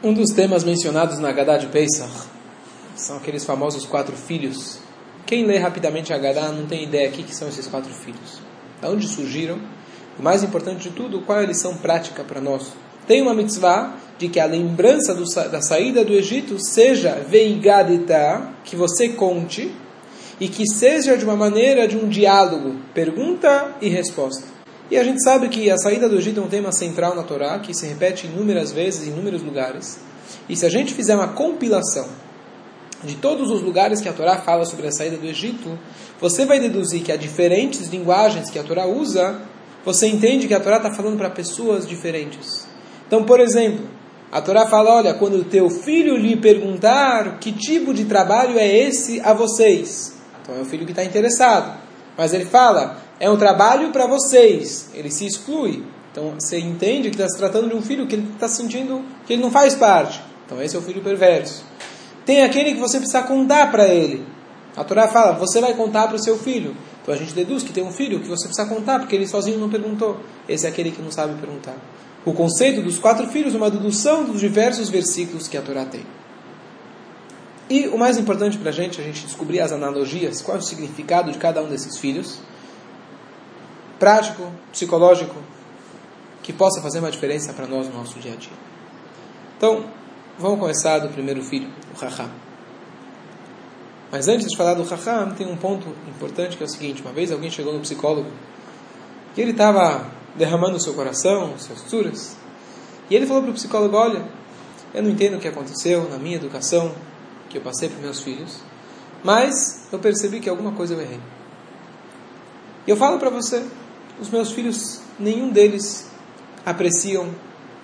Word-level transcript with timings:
Um 0.00 0.12
dos 0.12 0.30
temas 0.30 0.62
mencionados 0.62 1.18
na 1.18 1.30
Haggadah 1.30 1.56
de 1.56 1.66
Pesach 1.66 2.28
são 2.94 3.16
aqueles 3.16 3.44
famosos 3.44 3.84
quatro 3.84 4.14
filhos. 4.14 4.78
Quem 5.26 5.44
lê 5.44 5.58
rapidamente 5.58 6.12
a 6.12 6.16
Haggadah 6.16 6.52
não 6.52 6.66
tem 6.66 6.84
ideia 6.84 7.08
aqui 7.08 7.24
que 7.24 7.34
são 7.34 7.48
esses 7.48 7.66
quatro 7.66 7.92
filhos. 7.92 8.40
Da 8.80 8.88
onde 8.90 9.08
surgiram? 9.08 9.58
O 10.16 10.22
mais 10.22 10.44
importante 10.44 10.88
de 10.88 10.90
tudo, 10.90 11.22
qual 11.22 11.40
é 11.40 11.42
a 11.42 11.48
lição 11.48 11.76
prática 11.78 12.22
para 12.22 12.40
nós? 12.40 12.68
Tem 13.08 13.20
uma 13.20 13.34
mitzvah 13.34 13.96
de 14.16 14.28
que 14.28 14.38
a 14.38 14.46
lembrança 14.46 15.12
do, 15.12 15.24
da 15.50 15.60
saída 15.60 16.04
do 16.04 16.12
Egito 16.12 16.60
seja 16.60 17.14
veigadita, 17.28 18.52
que 18.62 18.76
você 18.76 19.08
conte, 19.08 19.74
e 20.38 20.46
que 20.46 20.62
seja 20.64 21.18
de 21.18 21.24
uma 21.24 21.34
maneira 21.34 21.88
de 21.88 21.96
um 21.96 22.08
diálogo, 22.08 22.76
pergunta 22.94 23.74
e 23.80 23.88
resposta. 23.88 24.57
E 24.90 24.96
a 24.96 25.04
gente 25.04 25.22
sabe 25.22 25.48
que 25.48 25.70
a 25.70 25.76
saída 25.76 26.08
do 26.08 26.16
Egito 26.16 26.40
é 26.40 26.42
um 26.42 26.48
tema 26.48 26.72
central 26.72 27.14
na 27.14 27.22
Torá, 27.22 27.58
que 27.58 27.74
se 27.74 27.86
repete 27.86 28.26
inúmeras 28.26 28.72
vezes 28.72 29.06
em 29.06 29.10
inúmeros 29.10 29.42
lugares. 29.42 30.00
E 30.48 30.56
se 30.56 30.64
a 30.64 30.70
gente 30.70 30.94
fizer 30.94 31.14
uma 31.14 31.28
compilação 31.28 32.08
de 33.04 33.14
todos 33.16 33.50
os 33.50 33.62
lugares 33.62 34.00
que 34.00 34.08
a 34.08 34.12
Torá 34.12 34.38
fala 34.38 34.64
sobre 34.64 34.88
a 34.88 34.92
saída 34.92 35.16
do 35.16 35.26
Egito, 35.26 35.78
você 36.20 36.46
vai 36.46 36.58
deduzir 36.58 37.02
que 37.02 37.12
há 37.12 37.16
diferentes 37.16 37.88
linguagens 37.88 38.50
que 38.50 38.58
a 38.58 38.62
Torá 38.62 38.86
usa, 38.86 39.40
você 39.84 40.08
entende 40.08 40.48
que 40.48 40.54
a 40.54 40.60
Torá 40.60 40.78
está 40.78 40.90
falando 40.90 41.18
para 41.18 41.30
pessoas 41.30 41.86
diferentes. 41.86 42.66
Então, 43.06 43.24
por 43.24 43.40
exemplo, 43.40 43.86
a 44.32 44.40
Torá 44.40 44.66
fala: 44.66 44.96
olha, 44.96 45.14
quando 45.14 45.38
o 45.38 45.44
teu 45.44 45.70
filho 45.70 46.16
lhe 46.16 46.36
perguntar 46.36 47.38
que 47.38 47.52
tipo 47.52 47.94
de 47.94 48.04
trabalho 48.04 48.58
é 48.58 48.66
esse 48.66 49.20
a 49.20 49.32
vocês. 49.32 50.14
Então 50.42 50.56
é 50.56 50.60
o 50.60 50.64
filho 50.64 50.84
que 50.84 50.92
está 50.92 51.04
interessado. 51.04 51.78
Mas 52.16 52.34
ele 52.34 52.44
fala: 52.44 52.98
é 53.20 53.30
um 53.30 53.36
trabalho 53.36 53.90
para 53.90 54.06
vocês. 54.06 54.90
Ele 54.94 55.10
se 55.10 55.26
exclui. 55.26 55.82
Então 56.12 56.34
você 56.38 56.58
entende 56.58 57.10
que 57.10 57.16
está 57.16 57.28
se 57.28 57.36
tratando 57.36 57.68
de 57.68 57.74
um 57.74 57.82
filho 57.82 58.06
que 58.06 58.14
ele 58.14 58.28
está 58.34 58.48
sentindo 58.48 59.04
que 59.26 59.32
ele 59.34 59.42
não 59.42 59.50
faz 59.50 59.74
parte. 59.74 60.20
Então 60.46 60.60
esse 60.62 60.74
é 60.74 60.78
o 60.78 60.82
filho 60.82 61.02
perverso. 61.02 61.64
Tem 62.24 62.42
aquele 62.42 62.74
que 62.74 62.80
você 62.80 62.98
precisa 62.98 63.22
contar 63.22 63.70
para 63.70 63.88
ele. 63.88 64.24
A 64.76 64.84
Torá 64.84 65.08
fala, 65.08 65.32
você 65.32 65.60
vai 65.60 65.74
contar 65.74 66.06
para 66.06 66.16
o 66.16 66.18
seu 66.18 66.38
filho. 66.38 66.76
Então 67.02 67.14
a 67.14 67.16
gente 67.16 67.32
deduz 67.32 67.62
que 67.62 67.72
tem 67.72 67.82
um 67.82 67.90
filho 67.90 68.20
que 68.20 68.28
você 68.28 68.46
precisa 68.46 68.68
contar, 68.68 68.98
porque 69.00 69.16
ele 69.16 69.26
sozinho 69.26 69.58
não 69.58 69.68
perguntou. 69.68 70.20
Esse 70.48 70.66
é 70.66 70.68
aquele 70.68 70.90
que 70.90 71.00
não 71.00 71.10
sabe 71.10 71.34
perguntar. 71.40 71.76
O 72.24 72.32
conceito 72.32 72.82
dos 72.82 72.98
quatro 72.98 73.26
filhos 73.28 73.54
é 73.54 73.56
uma 73.56 73.70
dedução 73.70 74.24
dos 74.24 74.40
diversos 74.40 74.88
versículos 74.88 75.48
que 75.48 75.56
a 75.56 75.62
Torá 75.62 75.84
tem. 75.84 76.02
E 77.70 77.86
o 77.88 77.98
mais 77.98 78.18
importante 78.18 78.58
para 78.58 78.70
a 78.70 78.72
gente, 78.72 79.00
a 79.00 79.04
gente 79.04 79.24
descobrir 79.24 79.60
as 79.60 79.72
analogias, 79.72 80.40
qual 80.42 80.56
é 80.56 80.60
o 80.60 80.62
significado 80.62 81.32
de 81.32 81.38
cada 81.38 81.62
um 81.62 81.68
desses 81.68 81.98
filhos 81.98 82.40
prático, 83.98 84.50
psicológico, 84.72 85.36
que 86.42 86.52
possa 86.52 86.80
fazer 86.80 87.00
uma 87.00 87.10
diferença 87.10 87.52
para 87.52 87.66
nós 87.66 87.88
no 87.88 87.94
nosso 87.94 88.18
dia 88.18 88.32
a 88.32 88.36
dia. 88.36 88.52
Então, 89.56 89.84
vamos 90.38 90.58
começar 90.58 90.98
do 91.00 91.08
primeiro 91.08 91.42
filho, 91.42 91.68
o 91.94 91.98
Raham. 91.98 92.30
Mas 94.10 94.28
antes 94.28 94.48
de 94.48 94.56
falar 94.56 94.74
do 94.74 94.82
Raham, 94.82 95.34
tem 95.34 95.46
um 95.46 95.56
ponto 95.56 95.88
importante 96.08 96.56
que 96.56 96.62
é 96.62 96.66
o 96.66 96.68
seguinte: 96.68 97.02
uma 97.02 97.12
vez 97.12 97.30
alguém 97.30 97.50
chegou 97.50 97.72
no 97.72 97.80
psicólogo 97.80 98.30
e 99.36 99.40
ele 99.40 99.50
estava 99.50 100.06
derramando 100.36 100.76
o 100.76 100.80
seu 100.80 100.94
coração, 100.94 101.58
suas 101.58 101.80
suturas, 101.80 102.36
e 103.10 103.14
ele 103.14 103.26
falou 103.26 103.42
para 103.42 103.50
o 103.50 103.54
psicólogo: 103.54 103.96
Olha, 103.96 104.24
eu 104.94 105.02
não 105.02 105.10
entendo 105.10 105.36
o 105.36 105.40
que 105.40 105.48
aconteceu 105.48 106.08
na 106.08 106.18
minha 106.18 106.36
educação 106.36 106.94
que 107.50 107.58
eu 107.58 107.62
passei 107.62 107.88
para 107.88 107.98
meus 107.98 108.20
filhos, 108.20 108.60
mas 109.22 109.86
eu 109.92 109.98
percebi 109.98 110.40
que 110.40 110.48
alguma 110.48 110.72
coisa 110.72 110.94
eu 110.94 111.00
errei. 111.00 111.20
E 112.86 112.90
eu 112.90 112.96
falo 112.96 113.18
para 113.18 113.28
você, 113.28 113.62
os 114.20 114.28
meus 114.30 114.52
filhos, 114.52 115.00
nenhum 115.18 115.50
deles 115.50 116.06
apreciam 116.64 117.28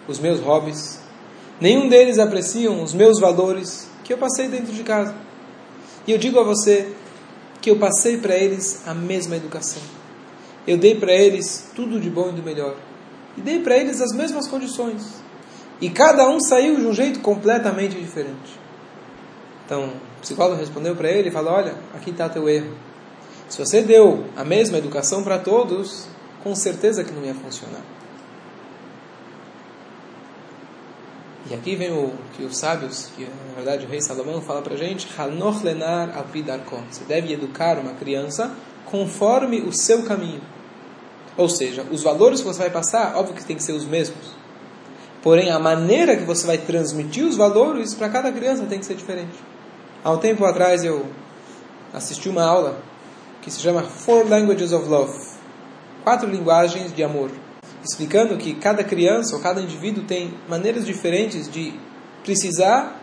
os 0.07 0.19
meus 0.19 0.41
hobbies, 0.41 1.01
nenhum 1.61 1.89
deles 1.89 2.19
apreciam 2.19 2.83
os 2.83 2.93
meus 2.93 3.21
valores 3.21 3.89
que 4.03 4.13
eu 4.13 4.19
passei 4.19 4.49
dentro 4.49 4.73
de 4.73 4.83
casa. 4.83 5.15
E 6.07 6.13
eu 6.13 6.19
digo 6.19 6.39
a 6.39 6.43
você 6.43 6.93
que 7.61 7.71
eu 7.71 7.77
passei 7.77 8.19
para 8.19 8.37
eles 8.37 8.83
a 8.87 8.93
mesma 8.93 9.37
educação. 9.37 9.83
Eu 10.67 10.77
dei 10.77 10.95
para 10.95 11.13
eles 11.13 11.71
tudo 11.75 11.99
de 11.99 12.11
bom 12.11 12.29
e 12.29 12.33
do 12.33 12.43
melhor. 12.43 12.77
E 13.37 13.41
dei 13.41 13.61
para 13.61 13.77
eles 13.77 14.01
as 14.01 14.13
mesmas 14.15 14.47
condições. 14.47 15.23
E 15.81 15.91
cada 15.91 16.29
um 16.29 16.41
saiu 16.41 16.77
de 16.77 16.87
um 16.87 16.93
jeito 16.93 17.21
completamente 17.21 17.99
diferente. 17.99 18.59
Então, 19.65 19.93
o 20.19 20.21
psicólogo 20.21 20.61
respondeu 20.61 20.95
para 20.95 21.11
ele 21.11 21.29
e 21.29 21.33
falou: 21.33 21.55
Olha, 21.55 21.75
aqui 21.95 22.11
está 22.11 22.29
teu 22.29 22.49
erro. 22.49 22.75
Se 23.49 23.59
você 23.59 23.83
deu 23.83 24.25
a 24.37 24.45
mesma 24.45 24.79
educação 24.79 25.23
para 25.23 25.39
todos, 25.39 26.07
com 26.45 26.55
certeza 26.55 27.03
que 27.03 27.13
não 27.13 27.25
ia 27.25 27.35
funcionar. 27.35 27.81
E 31.51 31.55
aqui 31.55 31.75
vem 31.75 31.91
o 31.91 32.13
que 32.37 32.45
os 32.45 32.57
sábios, 32.57 33.11
que 33.17 33.25
na 33.25 33.55
verdade 33.57 33.85
o 33.85 33.89
rei 33.89 34.01
Salomão 34.01 34.41
fala 34.41 34.63
para 34.63 34.77
gente, 34.77 35.09
lenar 35.63 36.11
Você 36.91 37.05
deve 37.05 37.33
educar 37.33 37.79
uma 37.79 37.95
criança 37.95 38.55
conforme 38.87 39.61
o 39.61 39.73
seu 39.73 40.05
caminho. 40.05 40.41
Ou 41.37 41.49
seja, 41.49 41.85
os 41.91 42.03
valores 42.03 42.41
que 42.41 42.47
você 42.47 42.61
vai 42.61 42.71
passar, 42.71 43.17
óbvio 43.17 43.35
que 43.35 43.45
tem 43.45 43.57
que 43.57 43.63
ser 43.63 43.73
os 43.73 43.85
mesmos. 43.85 44.33
Porém, 45.23 45.51
a 45.51 45.59
maneira 45.59 46.17
que 46.17 46.25
você 46.25 46.47
vai 46.47 46.59
transmitir 46.59 47.25
os 47.25 47.37
valores 47.37 47.95
para 47.95 48.09
cada 48.09 48.31
criança 48.31 48.65
tem 48.67 48.79
que 48.79 48.87
ser 48.87 48.95
diferente. 48.95 49.35
Há 50.03 50.13
um 50.13 50.19
tempo 50.19 50.45
atrás 50.45 50.85
eu 50.85 51.07
assisti 51.93 52.29
uma 52.29 52.45
aula 52.45 52.79
que 53.43 53.51
se 53.51 53.61
chama 53.61 53.83
Four 53.83 54.29
Languages 54.29 54.73
of 54.73 54.89
Love 54.89 55.34
quatro 56.05 56.29
linguagens 56.29 56.95
de 56.95 57.03
amor, 57.03 57.31
explicando 57.83 58.37
que 58.37 58.55
cada 58.55 58.85
criança 58.85 59.35
ou 59.35 59.43
cada 59.43 59.61
indivíduo 59.61 60.05
tem 60.05 60.35
maneiras 60.49 60.85
diferentes 60.85 61.51
de 61.51 61.73
precisar 62.23 63.01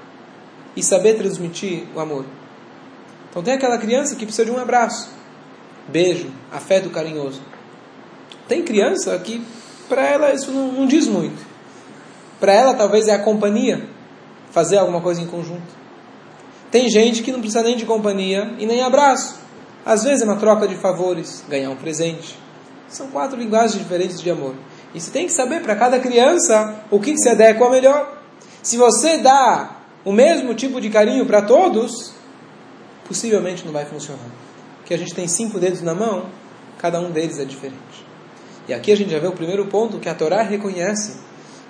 e 0.76 0.84
saber 0.84 1.16
transmitir 1.16 1.84
o 1.96 2.00
amor. 2.00 2.26
Então 3.30 3.42
tem 3.42 3.56
aquela 3.56 3.78
criança 3.78 4.16
que 4.16 4.26
precisa 4.26 4.46
de 4.46 4.52
um 4.52 4.60
abraço, 4.60 5.10
beijo, 5.88 6.32
afeto 6.52 6.90
carinhoso. 6.90 7.42
Tem 8.48 8.64
criança 8.64 9.18
que 9.20 9.44
para 9.90 10.06
ela 10.08 10.32
isso 10.32 10.52
não, 10.52 10.72
não 10.72 10.86
diz 10.86 11.08
muito. 11.08 11.46
Para 12.40 12.54
ela 12.54 12.74
talvez 12.74 13.08
é 13.08 13.14
a 13.14 13.20
companhia, 13.20 13.88
fazer 14.52 14.78
alguma 14.78 15.02
coisa 15.02 15.22
em 15.22 15.28
conjunto. 15.28 15.82
Tem 16.70 16.90
gente 16.90 17.22
que 17.24 17.32
não 17.32 17.40
precisa 17.40 17.64
nem 17.64 17.76
de 17.76 17.86
companhia 17.86 18.54
e 18.58 18.66
nem 18.66 18.82
abraço. 18.82 19.40
Às 19.86 20.04
vezes 20.04 20.22
é 20.22 20.26
uma 20.26 20.38
troca 20.38 20.68
de 20.68 20.76
favores, 20.76 21.44
ganhar 21.50 21.70
um 21.70 21.76
presente. 21.76 22.38
São 22.92 23.08
quatro 23.08 23.38
linguagens 23.40 23.82
diferentes 23.82 24.20
de 24.22 24.30
amor. 24.30 24.54
E 24.94 25.00
você 25.00 25.10
tem 25.10 25.26
que 25.26 25.32
saber 25.32 25.62
para 25.62 25.76
cada 25.78 25.98
criança 25.98 26.84
o 26.92 27.00
que, 27.00 27.18
se 27.18 27.30
adequa 27.30 27.70
melhor. 27.70 28.22
Se 28.62 28.76
você 28.76 29.18
dá 29.18 29.78
o 30.04 30.12
mesmo 30.12 30.54
tipo 30.54 30.82
de 30.82 30.90
carinho 30.90 31.26
para 31.26 31.42
todos, 31.42 32.12
possivelmente 33.08 33.66
não 33.66 33.72
vai 33.72 33.86
funcionar. 33.86 34.30
Porque 34.80 34.94
a 34.94 34.98
gente 34.98 35.16
tem 35.16 35.26
cinco 35.26 35.58
dedos 35.58 35.82
na 35.82 35.96
mão, 35.96 36.26
cada 36.78 37.00
um 37.00 37.12
deles 37.12 37.40
é 37.40 37.46
diferente. 37.46 38.06
E 38.68 38.74
aqui 38.74 38.92
a 38.92 38.98
gente 38.98 39.10
já 39.10 39.20
vê 39.20 39.28
o 39.28 39.32
primeiro 39.32 39.66
ponto 39.68 39.98
que 39.98 40.10
a 40.10 40.14
Torá 40.14 40.42
reconhece 40.42 41.18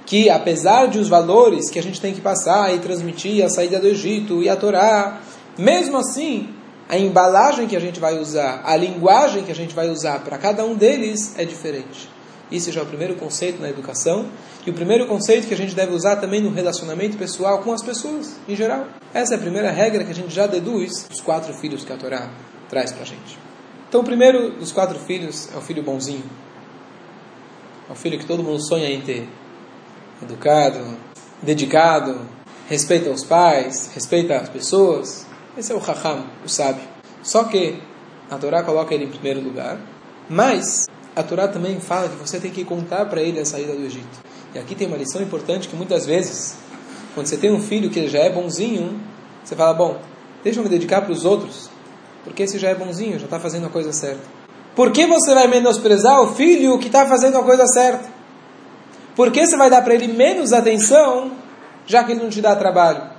que 0.07 0.27
apesar 0.27 0.87
de 0.87 0.97
os 0.97 1.07
valores 1.07 1.69
que 1.69 1.77
a 1.77 1.83
gente 1.83 2.01
tem 2.01 2.13
que 2.13 2.19
passar 2.19 2.73
e 2.73 2.79
transmitir 2.79 3.45
a 3.45 3.49
saída 3.49 3.79
do 3.79 3.87
Egito 3.87 4.41
e 4.41 4.49
a 4.49 4.55
Torá, 4.55 5.21
mesmo 5.55 5.97
assim 5.97 6.49
a 6.91 6.97
embalagem 6.97 7.69
que 7.69 7.75
a 7.77 7.79
gente 7.79 8.01
vai 8.01 8.19
usar, 8.19 8.63
a 8.65 8.75
linguagem 8.75 9.45
que 9.45 9.51
a 9.51 9.55
gente 9.55 9.73
vai 9.73 9.89
usar 9.89 10.19
para 10.25 10.37
cada 10.37 10.65
um 10.65 10.75
deles 10.75 11.33
é 11.39 11.45
diferente. 11.45 12.09
Isso 12.51 12.69
já 12.69 12.81
é 12.81 12.83
o 12.83 12.85
primeiro 12.85 13.15
conceito 13.15 13.61
na 13.61 13.69
educação 13.69 14.25
e 14.67 14.69
o 14.69 14.73
primeiro 14.73 15.07
conceito 15.07 15.47
que 15.47 15.53
a 15.53 15.57
gente 15.57 15.73
deve 15.73 15.93
usar 15.93 16.17
também 16.17 16.41
no 16.41 16.49
relacionamento 16.49 17.15
pessoal 17.15 17.59
com 17.59 17.71
as 17.71 17.81
pessoas 17.81 18.35
em 18.45 18.57
geral. 18.57 18.87
Essa 19.13 19.35
é 19.35 19.37
a 19.37 19.39
primeira 19.39 19.71
regra 19.71 20.03
que 20.03 20.11
a 20.11 20.13
gente 20.13 20.35
já 20.35 20.45
deduz 20.45 21.07
dos 21.07 21.21
quatro 21.21 21.53
filhos 21.53 21.85
que 21.85 21.93
a 21.93 21.95
Torá 21.95 22.29
traz 22.69 22.91
para 22.91 23.03
a 23.03 23.05
gente. 23.05 23.39
Então, 23.87 24.01
o 24.01 24.03
primeiro 24.03 24.51
dos 24.57 24.73
quatro 24.73 24.99
filhos 24.99 25.47
é 25.55 25.57
o 25.57 25.61
filho 25.61 25.81
bonzinho. 25.81 26.25
É 27.89 27.93
o 27.93 27.95
filho 27.95 28.19
que 28.19 28.25
todo 28.25 28.43
mundo 28.43 28.61
sonha 28.61 28.89
em 28.89 28.99
ter. 28.99 29.29
Educado, 30.21 30.97
dedicado, 31.41 32.19
respeita 32.67 33.09
os 33.09 33.23
pais, 33.23 33.91
respeita 33.93 34.35
as 34.35 34.49
pessoas. 34.49 35.30
Esse 35.57 35.73
é 35.73 35.75
o 35.75 35.79
Raham, 35.79 36.25
o 36.45 36.49
sábio. 36.49 36.83
Só 37.21 37.43
que 37.43 37.77
a 38.29 38.37
Torá 38.37 38.63
coloca 38.63 38.93
ele 38.93 39.03
em 39.03 39.09
primeiro 39.09 39.41
lugar, 39.41 39.77
mas 40.29 40.87
a 41.13 41.21
Torá 41.21 41.45
também 41.47 41.79
fala 41.81 42.07
que 42.07 42.15
você 42.15 42.39
tem 42.39 42.51
que 42.51 42.63
contar 42.63 43.05
para 43.07 43.21
ele 43.21 43.37
a 43.37 43.45
saída 43.45 43.73
do 43.73 43.83
Egito. 43.83 44.21
E 44.55 44.59
aqui 44.59 44.75
tem 44.75 44.87
uma 44.87 44.95
lição 44.95 45.21
importante 45.21 45.67
que 45.67 45.75
muitas 45.75 46.05
vezes, 46.05 46.55
quando 47.13 47.27
você 47.27 47.35
tem 47.35 47.51
um 47.51 47.59
filho 47.59 47.89
que 47.89 48.07
já 48.07 48.19
é 48.19 48.29
bonzinho, 48.29 48.97
você 49.43 49.53
fala: 49.53 49.73
Bom, 49.73 49.99
deixa 50.41 50.59
eu 50.59 50.63
me 50.63 50.69
dedicar 50.69 51.01
para 51.01 51.11
os 51.11 51.25
outros, 51.25 51.69
porque 52.23 52.43
esse 52.43 52.57
já 52.57 52.69
é 52.69 52.75
bonzinho, 52.75 53.19
já 53.19 53.25
está 53.25 53.39
fazendo 53.39 53.67
a 53.67 53.69
coisa 53.69 53.91
certa. 53.91 54.23
Por 54.73 54.91
que 54.91 55.05
você 55.05 55.33
vai 55.33 55.47
menosprezar 55.47 56.21
o 56.21 56.33
filho 56.33 56.79
que 56.79 56.87
está 56.87 57.05
fazendo 57.05 57.37
a 57.37 57.43
coisa 57.43 57.67
certa? 57.67 58.09
Por 59.17 59.31
que 59.31 59.45
você 59.45 59.57
vai 59.57 59.69
dar 59.69 59.81
para 59.81 59.93
ele 59.93 60.07
menos 60.07 60.53
atenção, 60.53 61.31
já 61.85 62.05
que 62.05 62.13
ele 62.13 62.23
não 62.23 62.29
te 62.29 62.41
dá 62.41 62.55
trabalho? 62.55 63.10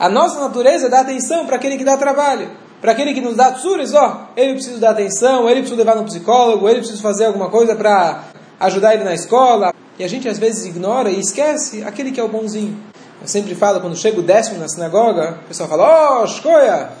A 0.00 0.08
nossa 0.08 0.40
natureza 0.40 0.86
é 0.86 0.88
dar 0.88 1.00
atenção 1.00 1.44
para 1.44 1.56
aquele 1.56 1.76
que 1.76 1.84
dá 1.84 1.94
trabalho. 1.94 2.50
Para 2.80 2.92
aquele 2.92 3.12
que 3.12 3.20
nos 3.20 3.36
dá 3.36 3.52
tsures, 3.52 3.92
ó, 3.92 4.28
ele 4.34 4.54
precisa 4.54 4.78
dar 4.78 4.92
atenção, 4.92 5.46
ele 5.46 5.60
precisa 5.60 5.76
levar 5.76 5.94
no 5.94 6.04
psicólogo, 6.04 6.66
ele 6.66 6.78
precisa 6.78 7.02
fazer 7.02 7.26
alguma 7.26 7.50
coisa 7.50 7.76
para 7.76 8.24
ajudar 8.58 8.94
ele 8.94 9.04
na 9.04 9.12
escola. 9.12 9.74
E 9.98 10.02
a 10.02 10.08
gente 10.08 10.26
às 10.26 10.38
vezes 10.38 10.64
ignora 10.64 11.10
e 11.10 11.20
esquece 11.20 11.84
aquele 11.84 12.12
que 12.12 12.18
é 12.18 12.22
o 12.22 12.28
bonzinho. 12.28 12.78
Eu 13.20 13.28
sempre 13.28 13.54
falo, 13.54 13.78
quando 13.78 13.94
chega 13.94 14.18
o 14.18 14.22
décimo 14.22 14.58
na 14.58 14.68
sinagoga, 14.68 15.40
o 15.44 15.48
pessoal 15.48 15.68
fala, 15.68 16.22
oh, 16.22 16.26
Shkoyach! 16.26 16.92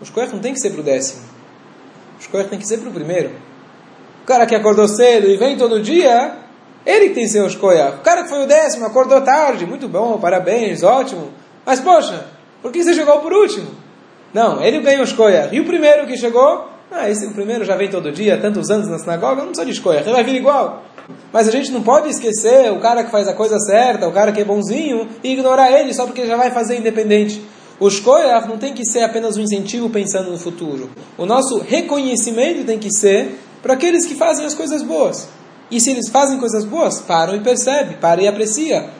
O 0.00 0.06
Shkoyach 0.06 0.32
não 0.32 0.40
tem 0.40 0.54
que 0.54 0.60
ser 0.60 0.70
para 0.70 0.80
o 0.80 0.84
décimo. 0.84 1.20
O 2.18 2.22
Shkoyach 2.22 2.48
tem 2.48 2.58
que 2.58 2.66
ser 2.66 2.78
para 2.78 2.88
o 2.88 2.92
primeiro. 2.92 3.32
O 4.22 4.26
cara 4.26 4.46
que 4.46 4.54
acordou 4.54 4.88
cedo 4.88 5.26
e 5.28 5.36
vem 5.36 5.58
todo 5.58 5.82
dia, 5.82 6.38
ele 6.86 7.10
que 7.10 7.16
tem 7.16 7.24
que 7.24 7.30
ser 7.30 7.42
o 7.42 7.50
Shkoyach. 7.50 7.98
O 7.98 8.00
cara 8.00 8.22
que 8.22 8.30
foi 8.30 8.44
o 8.44 8.46
décimo, 8.46 8.86
acordou 8.86 9.20
tarde, 9.20 9.66
muito 9.66 9.86
bom, 9.86 10.18
parabéns, 10.18 10.82
ótimo. 10.82 11.28
Mas, 11.68 11.80
poxa, 11.80 12.24
por 12.62 12.72
que 12.72 12.82
você 12.82 12.94
chegou 12.94 13.18
por 13.18 13.30
último? 13.30 13.68
Não, 14.32 14.62
ele 14.62 14.80
ganhou 14.80 15.04
Shkoyach. 15.04 15.54
E 15.54 15.60
o 15.60 15.66
primeiro 15.66 16.06
que 16.06 16.16
chegou, 16.16 16.66
ah, 16.90 17.10
esse 17.10 17.26
o 17.26 17.34
primeiro 17.34 17.62
já 17.62 17.76
vem 17.76 17.90
todo 17.90 18.10
dia, 18.10 18.38
tantos 18.40 18.70
anos 18.70 18.88
na 18.88 18.98
sinagoga, 18.98 19.42
não 19.42 19.48
precisa 19.48 19.66
de 19.66 19.74
Shkoyach, 19.74 20.06
ele 20.06 20.14
vai 20.14 20.24
vir 20.24 20.36
igual. 20.36 20.82
Mas 21.30 21.46
a 21.46 21.50
gente 21.50 21.70
não 21.70 21.82
pode 21.82 22.08
esquecer 22.08 22.72
o 22.72 22.80
cara 22.80 23.04
que 23.04 23.10
faz 23.10 23.28
a 23.28 23.34
coisa 23.34 23.58
certa, 23.58 24.08
o 24.08 24.12
cara 24.12 24.32
que 24.32 24.40
é 24.40 24.46
bonzinho, 24.46 25.10
e 25.22 25.34
ignorar 25.34 25.70
ele 25.70 25.92
só 25.92 26.06
porque 26.06 26.22
ele 26.22 26.30
já 26.30 26.38
vai 26.38 26.50
fazer 26.50 26.74
independente. 26.74 27.44
O 27.78 27.90
shkoyach 27.90 28.48
não 28.48 28.56
tem 28.56 28.72
que 28.72 28.86
ser 28.86 29.02
apenas 29.02 29.36
um 29.36 29.42
incentivo 29.42 29.90
pensando 29.90 30.30
no 30.30 30.38
futuro. 30.38 30.88
O 31.18 31.26
nosso 31.26 31.58
reconhecimento 31.58 32.64
tem 32.64 32.78
que 32.78 32.90
ser 32.90 33.38
para 33.62 33.74
aqueles 33.74 34.06
que 34.06 34.14
fazem 34.14 34.46
as 34.46 34.54
coisas 34.54 34.82
boas. 34.82 35.28
E 35.70 35.78
se 35.82 35.90
eles 35.90 36.08
fazem 36.08 36.38
coisas 36.38 36.64
boas, 36.64 36.98
param 37.02 37.36
e 37.36 37.40
percebem, 37.40 37.98
param 37.98 38.22
e 38.22 38.26
aprecia. 38.26 38.96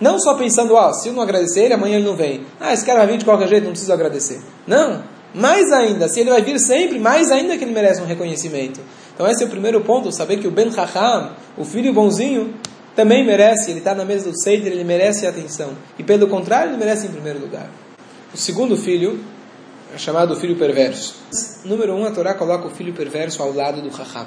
Não 0.00 0.18
só 0.18 0.34
pensando, 0.34 0.76
ah, 0.78 0.92
se 0.94 1.08
eu 1.08 1.12
não 1.12 1.22
agradecer 1.22 1.64
ele, 1.64 1.74
amanhã 1.74 1.96
ele 1.96 2.06
não 2.06 2.16
vem. 2.16 2.46
Ah, 2.58 2.72
esse 2.72 2.84
cara 2.84 3.00
vai 3.00 3.08
vir 3.08 3.18
de 3.18 3.24
qualquer 3.24 3.48
jeito, 3.48 3.64
não 3.64 3.72
preciso 3.72 3.92
agradecer. 3.92 4.40
Não. 4.66 5.02
Mais 5.34 5.70
ainda, 5.70 6.08
se 6.08 6.20
ele 6.20 6.30
vai 6.30 6.42
vir 6.42 6.58
sempre, 6.58 6.98
mais 6.98 7.30
ainda 7.30 7.56
que 7.56 7.62
ele 7.62 7.72
merece 7.72 8.00
um 8.00 8.06
reconhecimento. 8.06 8.80
Então 9.14 9.28
esse 9.28 9.42
é 9.42 9.46
o 9.46 9.50
primeiro 9.50 9.80
ponto, 9.82 10.10
saber 10.10 10.38
que 10.38 10.48
o 10.48 10.50
Ben 10.50 10.72
Chacham, 10.72 11.32
o 11.56 11.64
filho 11.64 11.92
bonzinho, 11.92 12.54
também 12.96 13.24
merece, 13.24 13.70
ele 13.70 13.78
está 13.78 13.94
na 13.94 14.04
mesa 14.04 14.30
do 14.30 14.40
Seider, 14.40 14.72
ele 14.72 14.82
merece 14.82 15.26
atenção. 15.26 15.72
E 15.98 16.02
pelo 16.02 16.26
contrário, 16.26 16.70
ele 16.70 16.78
merece 16.78 17.06
em 17.06 17.10
primeiro 17.10 17.38
lugar. 17.38 17.70
O 18.34 18.36
segundo 18.36 18.76
filho 18.76 19.20
é 19.94 19.98
chamado 19.98 20.34
filho 20.36 20.56
perverso. 20.56 21.16
Número 21.64 21.94
um, 21.94 22.04
a 22.04 22.10
Torá 22.10 22.34
coloca 22.34 22.66
o 22.66 22.70
filho 22.70 22.92
perverso 22.92 23.42
ao 23.42 23.52
lado 23.52 23.80
do 23.82 23.94
Chacham, 23.94 24.26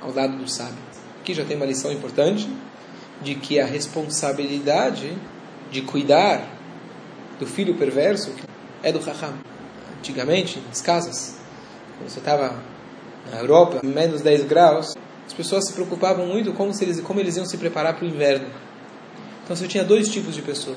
ao 0.00 0.12
lado 0.12 0.36
do 0.36 0.48
sábio. 0.48 0.78
Aqui 1.20 1.34
já 1.34 1.44
tem 1.44 1.56
uma 1.56 1.66
lição 1.66 1.90
importante 1.90 2.48
de 3.24 3.34
que 3.34 3.58
a 3.58 3.64
responsabilidade 3.64 5.16
de 5.70 5.80
cuidar 5.82 6.46
do 7.40 7.46
filho 7.46 7.74
perverso 7.74 8.32
é 8.82 8.92
do 8.92 9.02
Chacham. 9.02 9.34
Antigamente, 9.98 10.62
nas 10.68 10.82
casas, 10.82 11.38
quando 11.98 12.10
você 12.10 12.18
estava 12.18 12.62
na 13.32 13.38
Europa, 13.38 13.80
menos 13.82 14.20
10 14.20 14.44
graus, 14.44 14.94
as 15.26 15.32
pessoas 15.32 15.66
se 15.66 15.72
preocupavam 15.72 16.26
muito 16.26 16.52
como, 16.52 16.70
eles, 16.80 17.00
como 17.00 17.18
eles 17.18 17.36
iam 17.36 17.46
se 17.46 17.56
preparar 17.56 17.94
para 17.94 18.04
o 18.04 18.08
inverno. 18.08 18.46
Então 19.42 19.56
você 19.56 19.66
tinha 19.66 19.82
dois 19.82 20.08
tipos 20.08 20.34
de 20.34 20.42
pessoas. 20.42 20.76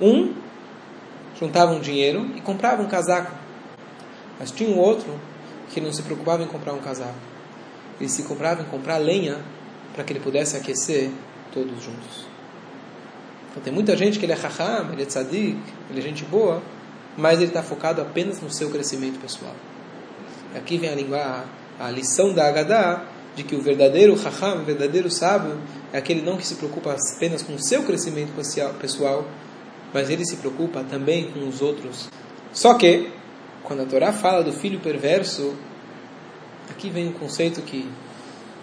Um 0.00 0.34
juntavam 1.40 1.80
dinheiro 1.80 2.30
e 2.36 2.40
compravam 2.40 2.84
um 2.84 2.88
casaco. 2.88 3.32
Mas 4.38 4.50
tinha 4.50 4.68
um 4.68 4.78
outro 4.78 5.18
que 5.70 5.80
não 5.80 5.92
se 5.92 6.02
preocupava 6.02 6.42
em 6.42 6.46
comprar 6.46 6.72
um 6.74 6.80
casaco. 6.80 7.14
Ele 7.98 8.08
se 8.08 8.22
comprava 8.22 8.62
em 8.62 8.66
comprar 8.66 8.98
lenha 8.98 9.38
para 9.94 10.04
que 10.04 10.12
ele 10.12 10.20
pudesse 10.20 10.56
aquecer 10.56 11.10
todos 11.52 11.82
juntos. 11.82 12.26
Então 13.50 13.62
tem 13.62 13.72
muita 13.72 13.96
gente 13.96 14.18
que 14.18 14.24
ele 14.24 14.32
é 14.32 14.36
raham, 14.36 14.92
ele 14.92 15.02
é 15.02 15.06
tzadik, 15.06 15.58
ele 15.90 15.98
é 15.98 16.02
gente 16.02 16.24
boa, 16.24 16.62
mas 17.16 17.38
ele 17.38 17.48
está 17.48 17.62
focado 17.62 18.00
apenas 18.00 18.40
no 18.40 18.50
seu 18.50 18.70
crescimento 18.70 19.18
pessoal. 19.20 19.54
Aqui 20.54 20.78
vem 20.78 20.90
a, 20.90 21.44
a 21.78 21.90
lição 21.90 22.32
da 22.32 22.46
Agadá, 22.46 23.04
de 23.34 23.44
que 23.44 23.54
o 23.54 23.62
verdadeiro 23.62 24.14
Raham, 24.16 24.62
o 24.62 24.64
verdadeiro 24.64 25.10
sábio, 25.10 25.58
é 25.92 25.98
aquele 25.98 26.22
não 26.22 26.36
que 26.36 26.46
se 26.46 26.56
preocupa 26.56 26.96
apenas 27.14 27.42
com 27.42 27.54
o 27.54 27.58
seu 27.58 27.84
crescimento 27.84 28.32
pessoal, 28.80 29.24
mas 29.94 30.10
ele 30.10 30.24
se 30.24 30.36
preocupa 30.36 30.84
também 30.84 31.30
com 31.30 31.48
os 31.48 31.62
outros. 31.62 32.08
Só 32.52 32.74
que, 32.74 33.10
quando 33.62 33.82
a 33.82 33.86
Torá 33.86 34.12
fala 34.12 34.42
do 34.42 34.52
filho 34.52 34.80
perverso, 34.80 35.54
aqui 36.68 36.90
vem 36.90 37.08
um 37.08 37.12
conceito 37.12 37.62
que 37.62 37.88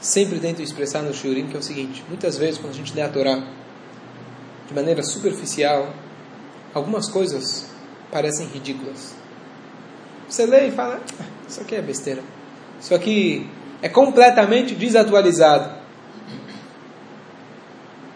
sempre 0.05 0.39
tento 0.39 0.61
expressar 0.61 1.01
no 1.01 1.13
Shurim, 1.13 1.47
que 1.47 1.55
é 1.55 1.59
o 1.59 1.63
seguinte: 1.63 2.03
muitas 2.07 2.37
vezes, 2.37 2.59
quando 2.59 2.73
a 2.73 2.75
gente 2.75 2.93
lê 2.93 3.01
a 3.01 3.09
Torá 3.09 3.43
de 4.67 4.73
maneira 4.73 5.01
superficial, 5.03 5.93
algumas 6.73 7.09
coisas 7.09 7.69
parecem 8.11 8.47
ridículas. 8.47 9.15
Você 10.29 10.45
lê 10.45 10.67
e 10.67 10.71
fala, 10.71 11.01
ah, 11.19 11.25
isso 11.47 11.61
aqui 11.61 11.75
é 11.75 11.81
besteira. 11.81 12.21
Isso 12.79 12.93
aqui 12.93 13.49
é 13.81 13.89
completamente 13.89 14.73
desatualizado. 14.73 15.83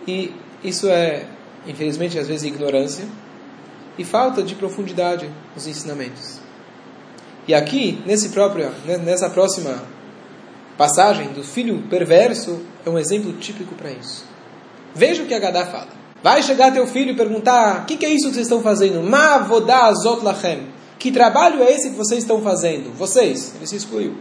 E 0.08 0.34
isso 0.64 0.88
é, 0.90 1.28
infelizmente, 1.68 2.18
às 2.18 2.28
vezes 2.28 2.44
ignorância 2.44 3.06
e 3.98 4.04
falta 4.04 4.42
de 4.42 4.56
profundidade 4.56 5.30
nos 5.54 5.68
ensinamentos. 5.68 6.40
E 7.48 7.54
aqui, 7.54 8.02
nesse 8.06 8.30
próprio, 8.30 8.72
né, 8.86 8.98
nessa 8.98 9.30
próxima 9.30 9.84
passagem 10.80 11.28
do 11.34 11.44
filho 11.44 11.84
perverso, 11.90 12.62
é 12.86 12.90
um 12.90 12.98
exemplo 12.98 13.34
típico 13.34 13.76
para 13.76 13.92
isso. 13.92 14.24
Veja 14.96 15.22
o 15.22 15.26
que 15.26 15.34
a 15.34 15.40
Gadá 15.40 15.66
fala. 15.66 15.90
Vai 16.24 16.42
chegar 16.42 16.72
teu 16.72 16.88
filho 16.88 17.12
e 17.12 17.16
perguntar: 17.18 17.82
o 17.82 17.86
que, 17.86 17.98
que, 17.98 18.06
é 18.06 18.10
isso 18.10 18.30
que 18.30 18.36
vocês 18.36 18.46
estão 18.46 18.62
fazendo? 18.62 19.04
Ma 19.04 19.36
azot 19.36 20.24
lachem. 20.24 20.70
Que 20.98 21.12
trabalho 21.12 21.62
é 21.62 21.74
esse 21.74 21.90
que 21.90 21.98
vocês 21.98 22.22
estão 22.22 22.42
fazendo? 22.42 22.94
Vocês, 22.98 23.56
ele 23.58 23.68
se 23.68 23.76
excluiu. 23.76 24.16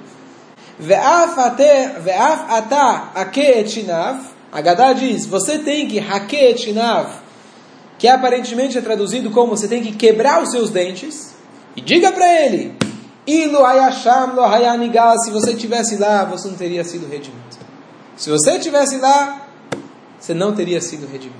Ve'af 0.80 1.38
ata 1.38 3.12
etinav. 3.36 4.18
A 4.50 4.60
Gadá 4.60 4.92
diz, 4.92 5.26
você 5.26 5.58
tem 5.58 5.86
que 5.86 5.98
hake 6.00 6.34
etinav, 6.34 7.20
que 7.98 8.08
aparentemente 8.08 8.76
é 8.76 8.80
traduzido 8.80 9.30
como 9.30 9.56
você 9.56 9.68
tem 9.68 9.82
que 9.82 9.92
quebrar 9.92 10.42
os 10.42 10.50
seus 10.50 10.70
dentes. 10.70 11.34
E 11.76 11.80
diga 11.80 12.10
para 12.10 12.26
ele, 12.44 12.74
Ilu 13.28 13.62
hayasham 13.62 14.34
lo 14.34 14.42
hayanigal, 14.42 15.18
se 15.18 15.30
você 15.30 15.54
tivesse 15.54 15.98
lá, 15.98 16.24
você 16.24 16.48
não 16.48 16.56
teria 16.56 16.82
sido 16.82 17.06
redimido. 17.06 17.58
Se 18.16 18.30
você 18.30 18.58
tivesse 18.58 18.96
lá, 18.96 19.46
você 20.18 20.32
não 20.32 20.54
teria 20.54 20.80
sido 20.80 21.06
redimido. 21.06 21.36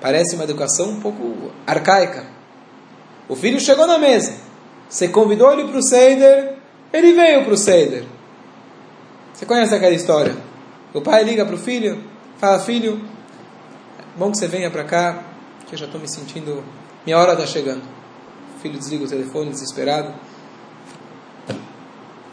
Parece 0.00 0.34
uma 0.34 0.42
educação 0.42 0.90
um 0.90 1.00
pouco 1.00 1.52
arcaica. 1.64 2.26
O 3.28 3.36
filho 3.36 3.60
chegou 3.60 3.86
na 3.86 3.96
mesa. 3.96 4.34
Você 4.88 5.06
convidou 5.06 5.52
ele 5.52 5.68
para 5.68 5.78
o 5.78 5.82
Seder, 5.84 6.56
ele 6.92 7.12
veio 7.12 7.44
para 7.44 7.54
o 7.54 7.56
Seder. 7.56 8.04
Você 9.32 9.46
conhece 9.46 9.72
aquela 9.72 9.94
história? 9.94 10.36
O 10.92 11.00
pai 11.00 11.22
liga 11.22 11.46
para 11.46 11.54
o 11.54 11.58
filho, 11.58 12.02
fala: 12.38 12.58
Filho, 12.58 13.00
bom 14.16 14.32
que 14.32 14.38
você 14.38 14.48
venha 14.48 14.68
para 14.68 14.82
cá, 14.82 15.22
que 15.68 15.76
eu 15.76 15.78
já 15.78 15.86
estou 15.86 16.00
me 16.00 16.08
sentindo. 16.08 16.64
Minha 17.06 17.18
hora 17.18 17.34
está 17.34 17.46
chegando. 17.46 17.82
O 18.56 18.60
filho 18.60 18.76
desliga 18.76 19.04
o 19.04 19.08
telefone, 19.08 19.50
desesperado. 19.50 20.12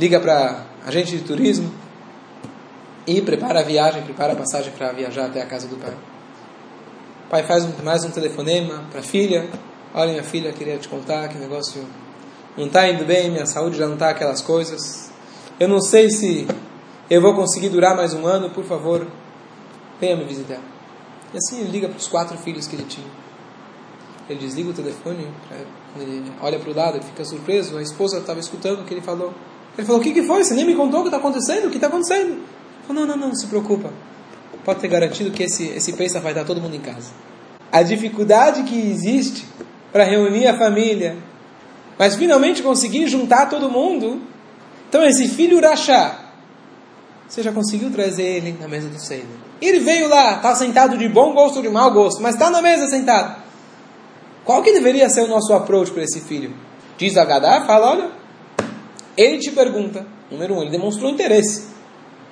Liga 0.02 0.20
para 0.20 0.66
agente 0.84 1.16
de 1.16 1.24
turismo 1.24 1.72
e 3.06 3.22
prepara 3.22 3.60
a 3.60 3.64
viagem, 3.64 4.02
prepara 4.02 4.34
a 4.34 4.36
passagem 4.36 4.74
para 4.76 4.92
viajar 4.94 5.28
até 5.28 5.44
a 5.44 5.46
casa 5.46 5.68
do 5.68 5.76
pai. 5.76 5.94
O 7.28 7.30
pai 7.30 7.44
faz 7.44 7.84
mais 7.84 8.04
um 8.04 8.10
telefonema 8.10 8.84
para 8.90 9.02
a 9.02 9.04
filha. 9.04 9.48
Olha, 9.94 10.10
minha 10.10 10.24
filha, 10.24 10.52
queria 10.54 10.80
te 10.80 10.90
contar 10.90 11.28
que 11.28 11.38
negócio 11.38 11.86
não 12.58 12.66
está 12.66 12.90
indo 12.90 13.06
bem, 13.06 13.30
minha 13.30 13.46
saúde 13.46 13.78
já 13.78 13.86
não 13.86 13.94
está 13.94 14.10
aquelas 14.10 14.42
coisas. 14.42 15.12
Eu 15.60 15.68
não 15.68 15.80
sei 15.80 16.10
se 16.10 16.48
eu 17.08 17.22
vou 17.22 17.36
conseguir 17.36 17.70
durar 17.70 17.96
mais 17.96 18.12
um 18.12 18.26
ano, 18.26 18.50
por 18.50 18.64
favor, 18.64 19.06
venha 20.00 20.16
me 20.16 20.24
visitar. 20.24 20.62
E 21.32 21.38
assim 21.38 21.60
ele 21.60 21.70
liga 21.70 21.88
para 21.88 22.00
os 22.00 22.08
quatro 22.08 22.36
filhos 22.40 22.66
que 22.66 22.76
ele 22.76 22.86
tinha. 22.86 23.06
Ele 24.28 24.40
desliga 24.40 24.72
o 24.72 24.74
telefone, 24.74 25.28
ele 25.96 26.32
olha 26.42 26.58
para 26.58 26.72
o 26.72 26.76
lado, 26.76 26.98
ele 26.98 27.06
fica 27.06 27.24
surpreso. 27.24 27.78
A 27.78 27.84
esposa 27.84 28.18
estava 28.18 28.40
escutando 28.40 28.82
o 28.82 28.84
que 28.84 28.96
ele 28.96 29.02
falou. 29.02 29.32
Ele 29.78 29.88
falou: 29.88 30.02
O 30.02 30.04
que, 30.04 30.12
que 30.12 30.24
foi? 30.24 30.44
Você 30.44 30.54
nem 30.54 30.66
me 30.66 30.76
contou 30.76 31.00
o 31.00 31.04
que 31.04 31.10
está 31.10 31.18
acontecendo? 31.18 31.68
O 31.68 31.70
que 31.70 31.78
está 31.78 31.88
acontecendo? 31.88 32.32
Ele 32.32 32.42
falou: 32.88 33.06
Não, 33.06 33.16
não, 33.16 33.28
não, 33.28 33.36
se 33.36 33.48
preocupa. 33.48 33.92
Pode 34.64 34.80
ter 34.80 34.88
garantido 34.88 35.32
que 35.32 35.44
esse, 35.44 35.68
esse 35.70 35.94
peça 35.94 36.20
vai 36.20 36.34
estar 36.34 36.46
todo 36.46 36.62
mundo 36.62 36.76
em 36.76 36.80
casa. 36.80 37.12
A 37.72 37.82
dificuldade 37.82 38.64
que 38.64 38.76
existe 38.92 39.46
para 39.92 40.04
reunir 40.04 40.48
a 40.48 40.58
família, 40.58 41.18
mas 41.98 42.16
finalmente 42.16 42.62
consegui 42.62 43.08
juntar 43.08 43.48
todo 43.48 43.70
mundo. 43.70 44.22
Então 44.88 45.04
esse 45.04 45.28
filho 45.30 45.58
Urachá, 45.58 46.20
você 47.28 47.42
já 47.42 47.52
conseguiu 47.52 47.90
trazer 47.90 48.24
ele 48.24 48.58
na 48.60 48.68
mesa 48.68 48.90
do 48.90 49.00
Seder. 49.00 49.26
Ele 49.62 49.80
veio 49.80 50.10
lá, 50.10 50.36
está 50.36 50.54
sentado 50.54 50.98
de 50.98 51.08
bom 51.08 51.34
gosto 51.34 51.58
ou 51.58 51.62
de 51.62 51.70
mau 51.70 51.90
gosto, 51.92 52.22
mas 52.22 52.36
está 52.36 52.50
na 52.50 52.62
mesa 52.62 52.88
sentado. 52.88 53.42
Qual 54.44 54.62
que 54.62 54.74
deveria 54.74 55.10
ser 55.10 55.22
o 55.22 55.28
nosso 55.28 55.54
approach 55.54 55.92
para 55.92 56.04
esse 56.04 56.20
filho? 56.22 56.54
Diz 56.98 57.16
a 57.16 57.24
Gadá, 57.24 57.64
fala, 57.66 57.92
olha, 57.92 58.12
ele 59.22 59.38
te 59.38 59.52
pergunta, 59.52 60.06
número 60.30 60.56
um, 60.56 60.62
ele 60.62 60.72
demonstrou 60.72 61.10
interesse. 61.10 61.68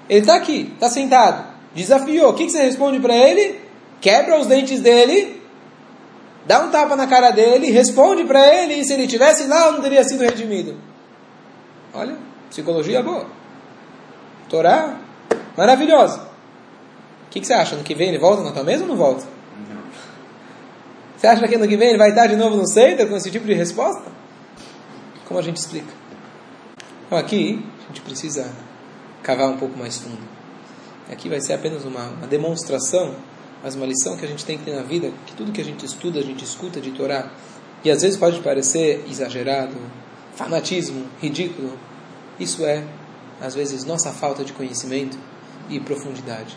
Ele 0.09 0.21
está 0.21 0.35
aqui, 0.35 0.71
está 0.73 0.89
sentado, 0.89 1.45
desafiou. 1.73 2.29
O 2.29 2.33
que, 2.33 2.45
que 2.45 2.51
você 2.51 2.63
responde 2.63 2.99
para 2.99 3.15
ele? 3.15 3.59
Quebra 4.01 4.39
os 4.39 4.47
dentes 4.47 4.79
dele 4.79 5.39
dá 6.49 6.61
um 6.61 6.71
tapa 6.71 6.95
na 6.95 7.05
cara 7.05 7.29
dele, 7.29 7.69
responde 7.69 8.23
para 8.23 8.43
ele, 8.55 8.73
e 8.73 8.83
se 8.83 8.91
ele 8.93 9.05
tivesse 9.05 9.45
lá, 9.47 9.71
não 9.71 9.81
teria 9.81 10.03
sido 10.03 10.23
redimido. 10.23 10.75
Olha, 11.93 12.17
psicologia 12.49 13.03
boa. 13.03 13.27
Torá, 14.49 14.97
maravilhosa. 15.55 16.27
O 17.27 17.29
que, 17.29 17.39
que, 17.39 17.45
você 17.45 17.53
acha? 17.53 17.75
No 17.75 17.83
que 17.83 17.93
vem 17.93 18.09
ele 18.09 18.17
volta 18.17 18.41
na 18.41 18.51
tua 18.51 18.63
mesa 18.63 18.81
ou 18.81 18.89
não 18.89 18.95
volta? 18.95 19.23
Você 21.15 21.27
acha 21.27 21.47
que 21.47 21.53
ano 21.53 21.67
que 21.67 21.77
vem 21.77 21.89
ele 21.89 21.99
vai 21.99 22.09
estar 22.09 22.25
de 22.25 22.35
novo 22.35 22.57
no 22.57 22.67
Seder 22.67 23.07
com 23.07 23.15
esse 23.15 23.29
tipo 23.29 23.45
de 23.45 23.53
resposta? 23.53 24.11
Como 25.27 25.39
a 25.39 25.43
gente 25.43 25.57
explica? 25.57 25.93
Então 27.09 27.17
aqui 27.17 27.59
a 27.83 27.87
gente 27.87 28.01
precisa 28.01 28.53
cavar 29.23 29.49
um 29.49 29.57
pouco 29.57 29.75
mais 29.75 29.97
fundo. 29.97 30.21
Aqui 31.11 31.27
vai 31.27 31.41
ser 31.41 31.53
apenas 31.53 31.83
uma, 31.83 32.07
uma 32.09 32.27
demonstração, 32.27 33.15
mas 33.63 33.73
uma 33.73 33.87
lição 33.87 34.15
que 34.15 34.23
a 34.23 34.27
gente 34.27 34.45
tem 34.45 34.59
que 34.59 34.65
ter 34.65 34.75
na 34.75 34.83
vida, 34.83 35.11
que 35.25 35.33
tudo 35.33 35.51
que 35.51 35.59
a 35.59 35.63
gente 35.63 35.83
estuda, 35.83 36.19
a 36.19 36.23
gente 36.23 36.43
escuta 36.43 36.79
de 36.79 36.91
Torá, 36.91 37.31
e 37.83 37.89
às 37.89 38.03
vezes 38.03 38.15
pode 38.15 38.39
parecer 38.41 39.03
exagerado, 39.09 39.75
fanatismo, 40.35 41.03
ridículo, 41.19 41.79
isso 42.39 42.63
é, 42.63 42.83
às 43.41 43.55
vezes, 43.55 43.83
nossa 43.85 44.11
falta 44.11 44.45
de 44.45 44.53
conhecimento 44.53 45.17
e 45.67 45.79
profundidade. 45.79 46.55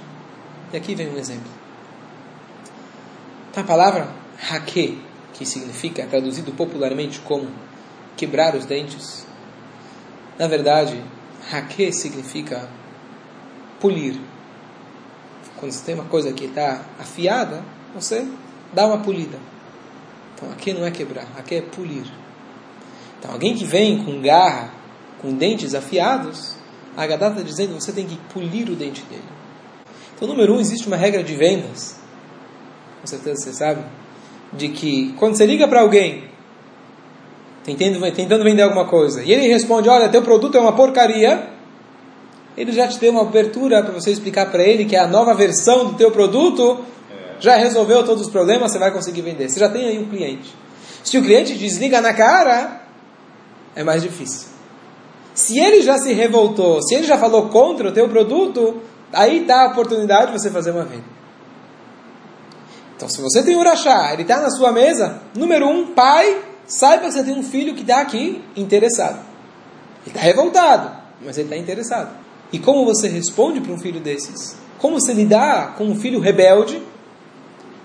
E 0.71 0.77
aqui 0.77 0.95
vem 0.95 1.09
um 1.09 1.17
exemplo. 1.17 1.51
A 3.57 3.63
palavra 3.63 4.07
hake, 4.51 5.01
que 5.33 5.47
significa, 5.47 6.07
traduzido 6.07 6.53
popularmente 6.53 7.21
como 7.21 7.49
quebrar 8.19 8.55
os 8.55 8.67
dentes, 8.67 9.32
na 10.39 10.47
verdade, 10.47 11.03
hake 11.51 11.93
significa 11.93 12.69
polir. 13.81 14.19
Quando 15.57 15.73
você 15.73 15.85
tem 15.85 15.95
uma 15.95 16.05
coisa 16.05 16.33
que 16.33 16.45
está 16.45 16.83
afiada, 16.99 17.63
você 17.95 18.27
dá 18.73 18.87
uma 18.87 18.99
polida. 18.99 19.39
Então 20.35 20.51
aqui 20.51 20.73
não 20.73 20.85
é 20.85 20.91
quebrar, 20.91 21.27
aqui 21.37 21.57
é 21.57 21.63
polir. 21.63 22.05
Então 23.19 23.31
alguém 23.33 23.55
que 23.55 23.65
vem 23.65 24.05
com 24.05 24.21
garra, 24.21 24.73
com 25.21 25.33
dentes 25.33 25.75
afiados, 25.75 26.57
a 26.97 27.07
Gadá 27.07 27.29
está 27.29 27.43
dizendo 27.43 27.75
que 27.77 27.83
você 27.83 27.93
tem 27.93 28.07
que 28.07 28.17
polir 28.33 28.69
o 28.69 28.75
dente 28.75 29.03
dele. 29.05 29.23
Então, 30.15 30.29
número 30.29 30.55
um, 30.55 30.61
existe 30.61 30.87
uma 30.87 30.97
regra 30.97 31.23
de 31.23 31.35
vendas, 31.35 31.97
com 33.01 33.07
certeza 33.07 33.43
você 33.43 33.53
sabe, 33.53 33.85
de 34.53 34.69
que 34.69 35.13
quando 35.15 35.37
você 35.37 35.47
liga 35.47 35.67
para 35.67 35.81
alguém 35.81 36.31
tentando, 37.65 38.13
tentando 38.13 38.45
vender 38.45 38.63
alguma 38.63 38.87
coisa 38.87 39.23
e 39.23 39.33
ele 39.33 39.47
responde: 39.47 39.89
Olha, 39.89 40.09
teu 40.09 40.23
produto 40.23 40.57
é 40.57 40.61
uma 40.61 40.73
porcaria, 40.73 41.49
ele 42.57 42.73
já 42.73 42.87
te 42.89 42.99
deu 42.99 43.13
uma 43.13 43.23
abertura 43.23 43.83
para 43.83 43.93
você 43.93 44.11
explicar 44.11 44.51
para 44.51 44.63
ele 44.63 44.85
que 44.85 44.97
a 44.97 45.07
nova 45.07 45.35
versão 45.35 45.87
do 45.87 45.95
teu 45.95 46.11
produto 46.11 46.85
já 47.41 47.57
resolveu 47.57 48.05
todos 48.05 48.27
os 48.27 48.31
problemas, 48.31 48.71
você 48.71 48.79
vai 48.79 48.93
conseguir 48.93 49.23
vender. 49.23 49.49
Você 49.49 49.59
já 49.59 49.69
tem 49.69 49.85
aí 49.87 49.99
um 49.99 50.09
cliente. 50.09 50.55
Se 51.03 51.19
o 51.19 51.23
cliente 51.23 51.55
desliga 51.55 52.01
na 52.01 52.15
cara, 52.15 52.83
é 53.75 53.83
mais 53.83 54.03
difícil. 54.03 54.49
Se 55.35 55.59
ele 55.59 55.83
já 55.83 55.99
se 55.99 56.13
revoltou, 56.13 56.81
se 56.83 56.95
ele 56.95 57.05
já 57.05 57.19
falou 57.19 57.49
contra 57.49 57.89
o 57.89 57.93
teu 57.93 58.09
produto, 58.09 58.81
aí 59.13 59.41
está 59.43 59.63
a 59.63 59.67
oportunidade 59.69 60.33
de 60.33 60.39
você 60.39 60.51
fazer 60.51 60.71
uma 60.71 60.85
venda. 60.85 61.05
Então, 62.97 63.09
se 63.09 63.21
você 63.21 63.43
tem 63.43 63.57
um 63.57 63.61
urachá, 63.61 64.13
ele 64.13 64.23
está 64.23 64.41
na 64.41 64.51
sua 64.51 64.71
mesa, 64.71 65.21
número 65.35 65.67
um, 65.67 65.89
pai, 65.89 66.39
saiba 66.67 67.07
que 67.07 67.13
você 67.13 67.25
tem 67.25 67.39
um 67.39 67.43
filho 67.43 67.75
que 67.75 67.83
está 67.83 68.01
aqui 68.01 68.43
interessado. 68.57 69.21
Ele 70.05 70.17
está 70.17 70.21
revoltado, 70.21 70.91
mas 71.25 71.37
ele 71.39 71.47
está 71.47 71.57
interessado. 71.57 72.17
E 72.53 72.59
como 72.59 72.85
você 72.85 73.09
responde 73.09 73.61
para 73.61 73.73
um 73.73 73.79
filho 73.79 74.01
desses? 74.01 74.57
Como 74.79 75.01
você 75.01 75.13
lidar 75.13 75.77
com 75.77 75.85
um 75.85 75.95
filho 75.95 76.21
rebelde? 76.21 76.83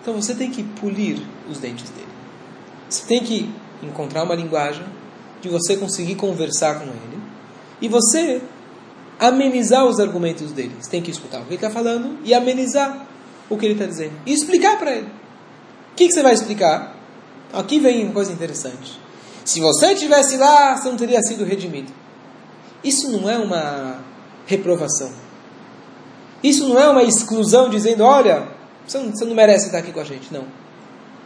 Então 0.01 0.13
você 0.13 0.33
tem 0.33 0.49
que 0.51 0.63
polir 0.63 1.19
os 1.49 1.59
dentes 1.59 1.89
dele. 1.89 2.07
Você 2.89 3.05
tem 3.05 3.23
que 3.23 3.49
encontrar 3.83 4.23
uma 4.23 4.35
linguagem 4.35 4.85
de 5.41 5.49
você 5.49 5.77
conseguir 5.77 6.15
conversar 6.15 6.79
com 6.79 6.85
ele 6.85 7.21
e 7.81 7.87
você 7.87 8.41
amenizar 9.19 9.85
os 9.85 9.99
argumentos 9.99 10.51
dele. 10.51 10.75
Você 10.79 10.89
tem 10.89 11.01
que 11.01 11.11
escutar 11.11 11.39
o 11.39 11.41
que 11.41 11.49
ele 11.49 11.55
está 11.55 11.69
falando 11.69 12.17
e 12.23 12.33
amenizar 12.33 13.07
o 13.49 13.57
que 13.57 13.65
ele 13.65 13.73
está 13.73 13.85
dizendo. 13.85 14.13
E 14.25 14.33
explicar 14.33 14.77
para 14.77 14.91
ele. 14.91 15.07
O 15.91 15.95
que, 15.95 16.07
que 16.07 16.13
você 16.13 16.23
vai 16.23 16.33
explicar? 16.33 16.96
Aqui 17.53 17.79
vem 17.79 18.05
uma 18.05 18.13
coisa 18.13 18.31
interessante. 18.31 18.99
Se 19.45 19.59
você 19.59 19.95
tivesse 19.95 20.37
lá, 20.37 20.75
você 20.75 20.89
não 20.89 20.97
teria 20.97 21.21
sido 21.21 21.45
redimido. 21.45 21.91
Isso 22.83 23.09
não 23.11 23.29
é 23.29 23.37
uma 23.37 23.99
reprovação. 24.45 25.11
Isso 26.43 26.67
não 26.67 26.79
é 26.79 26.89
uma 26.89 27.03
exclusão 27.03 27.69
dizendo, 27.69 28.03
olha, 28.03 28.47
você 28.85 28.97
não, 28.97 29.11
você 29.11 29.25
não 29.25 29.35
merece 29.35 29.67
estar 29.67 29.79
aqui 29.79 29.91
com 29.91 29.99
a 29.99 30.03
gente. 30.03 30.33
Não. 30.33 30.45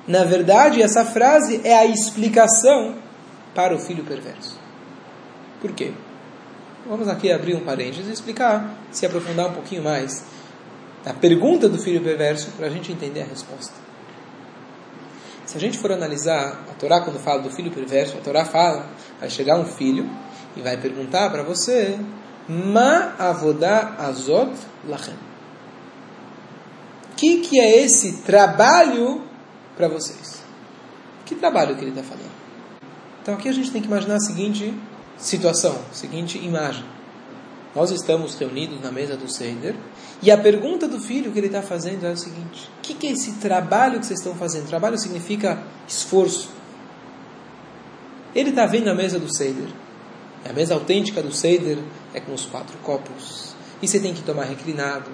Na 0.08 0.24
verdade, 0.24 0.82
essa 0.82 1.06
frase 1.06 1.62
é 1.64 1.78
a 1.78 1.86
explicação 1.86 2.96
para 3.54 3.76
o 3.76 3.80
filho 3.80 4.04
perverso. 4.04 4.60
Por 5.60 5.72
quê? 5.74 5.92
Vamos 6.88 7.08
aqui 7.08 7.32
abrir 7.32 7.56
um 7.56 7.60
parênteses 7.60 8.08
e 8.08 8.12
explicar, 8.12 8.76
se 8.92 9.06
aprofundar 9.06 9.48
um 9.48 9.54
pouquinho 9.54 9.84
mais 9.84 10.24
a 11.06 11.14
pergunta 11.14 11.68
do 11.68 11.78
filho 11.78 12.02
perverso 12.02 12.52
para 12.58 12.68
a 12.68 12.70
gente 12.70 12.92
entender 12.92 13.22
a 13.22 13.26
resposta. 13.26 13.74
Se 15.52 15.58
a 15.58 15.60
gente 15.60 15.78
for 15.78 15.92
analisar 15.92 16.64
a 16.72 16.74
Torá 16.76 17.02
quando 17.02 17.20
fala 17.20 17.42
do 17.42 17.50
filho 17.50 17.70
perverso, 17.72 18.18
a 18.18 18.22
Torá 18.22 18.46
fala, 18.46 18.88
vai 19.20 19.30
chegar 19.30 19.60
um 19.60 19.66
filho 19.66 20.10
e 20.56 20.62
vai 20.62 20.78
perguntar 20.78 21.30
para 21.30 21.44
você, 21.44 22.00
Ma 22.48 23.16
avodá 23.20 23.96
azot 24.00 24.54
lachem. 24.88 25.14
O 27.12 27.16
que, 27.18 27.42
que 27.42 27.60
é 27.60 27.84
esse 27.84 28.22
trabalho 28.22 29.26
para 29.76 29.90
vocês? 29.90 30.42
Que 31.26 31.36
trabalho 31.36 31.76
que 31.76 31.84
ele 31.84 31.92
está 31.92 32.02
falando? 32.02 32.32
Então 33.22 33.34
aqui 33.34 33.50
a 33.50 33.52
gente 33.52 33.72
tem 33.72 33.82
que 33.82 33.90
imaginar 33.90 34.16
a 34.16 34.22
seguinte 34.22 34.74
situação, 35.18 35.78
seguinte 35.92 36.38
imagem. 36.38 36.86
Nós 37.76 37.92
estamos 37.92 38.36
reunidos 38.36 38.82
na 38.82 38.90
mesa 38.90 39.18
do 39.18 39.30
Seder 39.30 39.76
e 40.22 40.30
a 40.30 40.38
pergunta 40.38 40.88
do 40.88 41.00
filho 41.00 41.32
que 41.32 41.40
ele 41.40 41.48
está 41.48 41.62
fazendo 41.62 42.06
é 42.06 42.12
o 42.12 42.18
seguinte: 42.18 42.70
o 42.78 42.82
que, 42.82 42.94
que 42.94 43.08
é 43.08 43.12
esse 43.12 43.34
trabalho 43.34 44.00
que 44.00 44.06
vocês 44.06 44.20
estão 44.20 44.36
fazendo? 44.36 44.68
Trabalho 44.68 44.98
significa 44.98 45.62
esforço. 45.88 46.52
Ele 48.36 48.52
está 48.52 48.66
vendo 48.66 48.90
a 48.90 48.94
mesa 48.94 49.20
do 49.20 49.34
Seder. 49.34 49.68
A 50.48 50.54
mesa 50.54 50.74
autêntica 50.74 51.22
do 51.22 51.32
Seder 51.32 51.80
é 52.14 52.20
com 52.20 52.34
os 52.34 52.46
quatro 52.46 52.78
copos. 52.80 53.56
E 53.82 53.88
você 53.88 54.00
tem 54.00 54.14
que 54.14 54.22
tomar 54.22 54.44
reclinado. 54.44 55.10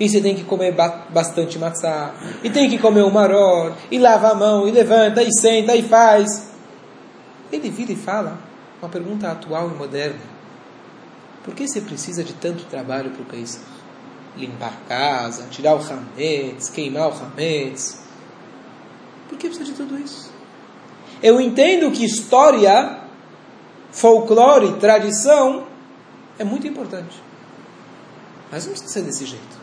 E 0.00 0.08
você 0.08 0.20
tem 0.20 0.34
que 0.34 0.42
comer 0.44 0.74
bastante 1.10 1.58
matzá. 1.58 2.14
E 2.42 2.50
tem 2.50 2.68
que 2.68 2.78
comer 2.78 3.02
o 3.02 3.10
maror. 3.10 3.74
E 3.90 3.98
lava 3.98 4.30
a 4.30 4.34
mão. 4.34 4.66
E 4.66 4.70
levanta. 4.70 5.22
E 5.22 5.28
senta. 5.32 5.76
E 5.76 5.82
faz. 5.82 6.50
Ele 7.52 7.70
vira 7.70 7.92
e 7.92 7.96
fala 7.96 8.38
uma 8.80 8.88
pergunta 8.88 9.30
atual 9.30 9.70
e 9.70 9.74
moderna. 9.74 10.20
Por 11.44 11.54
que 11.54 11.68
você 11.68 11.80
precisa 11.80 12.24
de 12.24 12.32
tanto 12.32 12.64
trabalho 12.64 13.10
para 13.10 13.22
o 13.22 13.24
Pesach? 13.26 13.62
Limpar 14.36 14.72
a 14.72 14.88
casa, 14.88 15.46
tirar 15.50 15.74
o 15.74 15.80
hametz, 15.80 16.68
queimar 16.68 17.08
o 17.08 17.12
hametz. 17.12 18.00
Por 19.28 19.38
que 19.38 19.48
precisa 19.48 19.70
de 19.70 19.76
tudo 19.76 19.98
isso? 19.98 20.30
Eu 21.22 21.40
entendo 21.40 21.90
que 21.90 22.04
história, 22.04 22.98
folclore, 23.90 24.78
tradição 24.78 25.66
é 26.38 26.44
muito 26.44 26.66
importante. 26.66 27.22
Mas 28.50 28.66
não 28.66 28.72
precisa 28.72 28.92
ser 28.92 29.02
desse 29.02 29.24
jeito. 29.24 29.56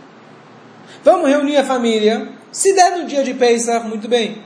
Vamos 1.04 1.30
reunir 1.30 1.58
a 1.58 1.64
família. 1.64 2.30
Se 2.52 2.74
der 2.74 2.98
no 2.98 3.06
dia 3.06 3.24
de 3.24 3.34
Pesach, 3.34 3.88
muito 3.88 4.08
bem. 4.08 4.42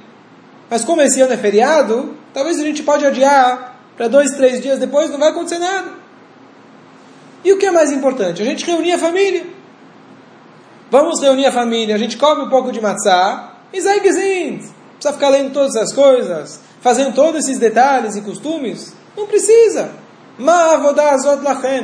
Mas 0.69 0.83
como 0.83 1.01
esse 1.01 1.21
ano 1.21 1.33
é 1.33 1.37
feriado, 1.37 2.15
talvez 2.33 2.59
a 2.59 2.63
gente 2.63 2.83
pode 2.83 3.05
adiar 3.05 3.79
para 3.95 4.07
dois, 4.07 4.31
três 4.31 4.61
dias 4.61 4.79
depois 4.79 5.09
não 5.09 5.17
vai 5.17 5.29
acontecer 5.29 5.59
nada. 5.59 5.91
E 7.43 7.51
o 7.53 7.57
que 7.57 7.65
é 7.65 7.71
mais 7.71 7.91
importante? 7.91 8.41
A 8.41 8.45
gente 8.45 8.65
reunir 8.65 8.93
a 8.93 8.97
família. 8.97 9.45
Vamos 10.89 11.21
reunir 11.21 11.45
a 11.45 11.51
família, 11.51 11.95
a 11.95 11.97
gente 11.97 12.17
come 12.17 12.43
um 12.43 12.49
pouco 12.49 12.71
de 12.71 12.79
matzá 12.79 13.53
e 13.73 13.79
assim. 13.79 14.57
Precisa 14.93 15.13
ficar 15.13 15.29
lendo 15.29 15.53
todas 15.53 15.75
essas 15.75 15.93
coisas, 15.93 16.59
fazendo 16.81 17.13
todos 17.13 17.43
esses 17.43 17.59
detalhes 17.59 18.15
e 18.15 18.21
costumes? 18.21 18.93
Não 19.15 19.27
precisa. 19.27 19.91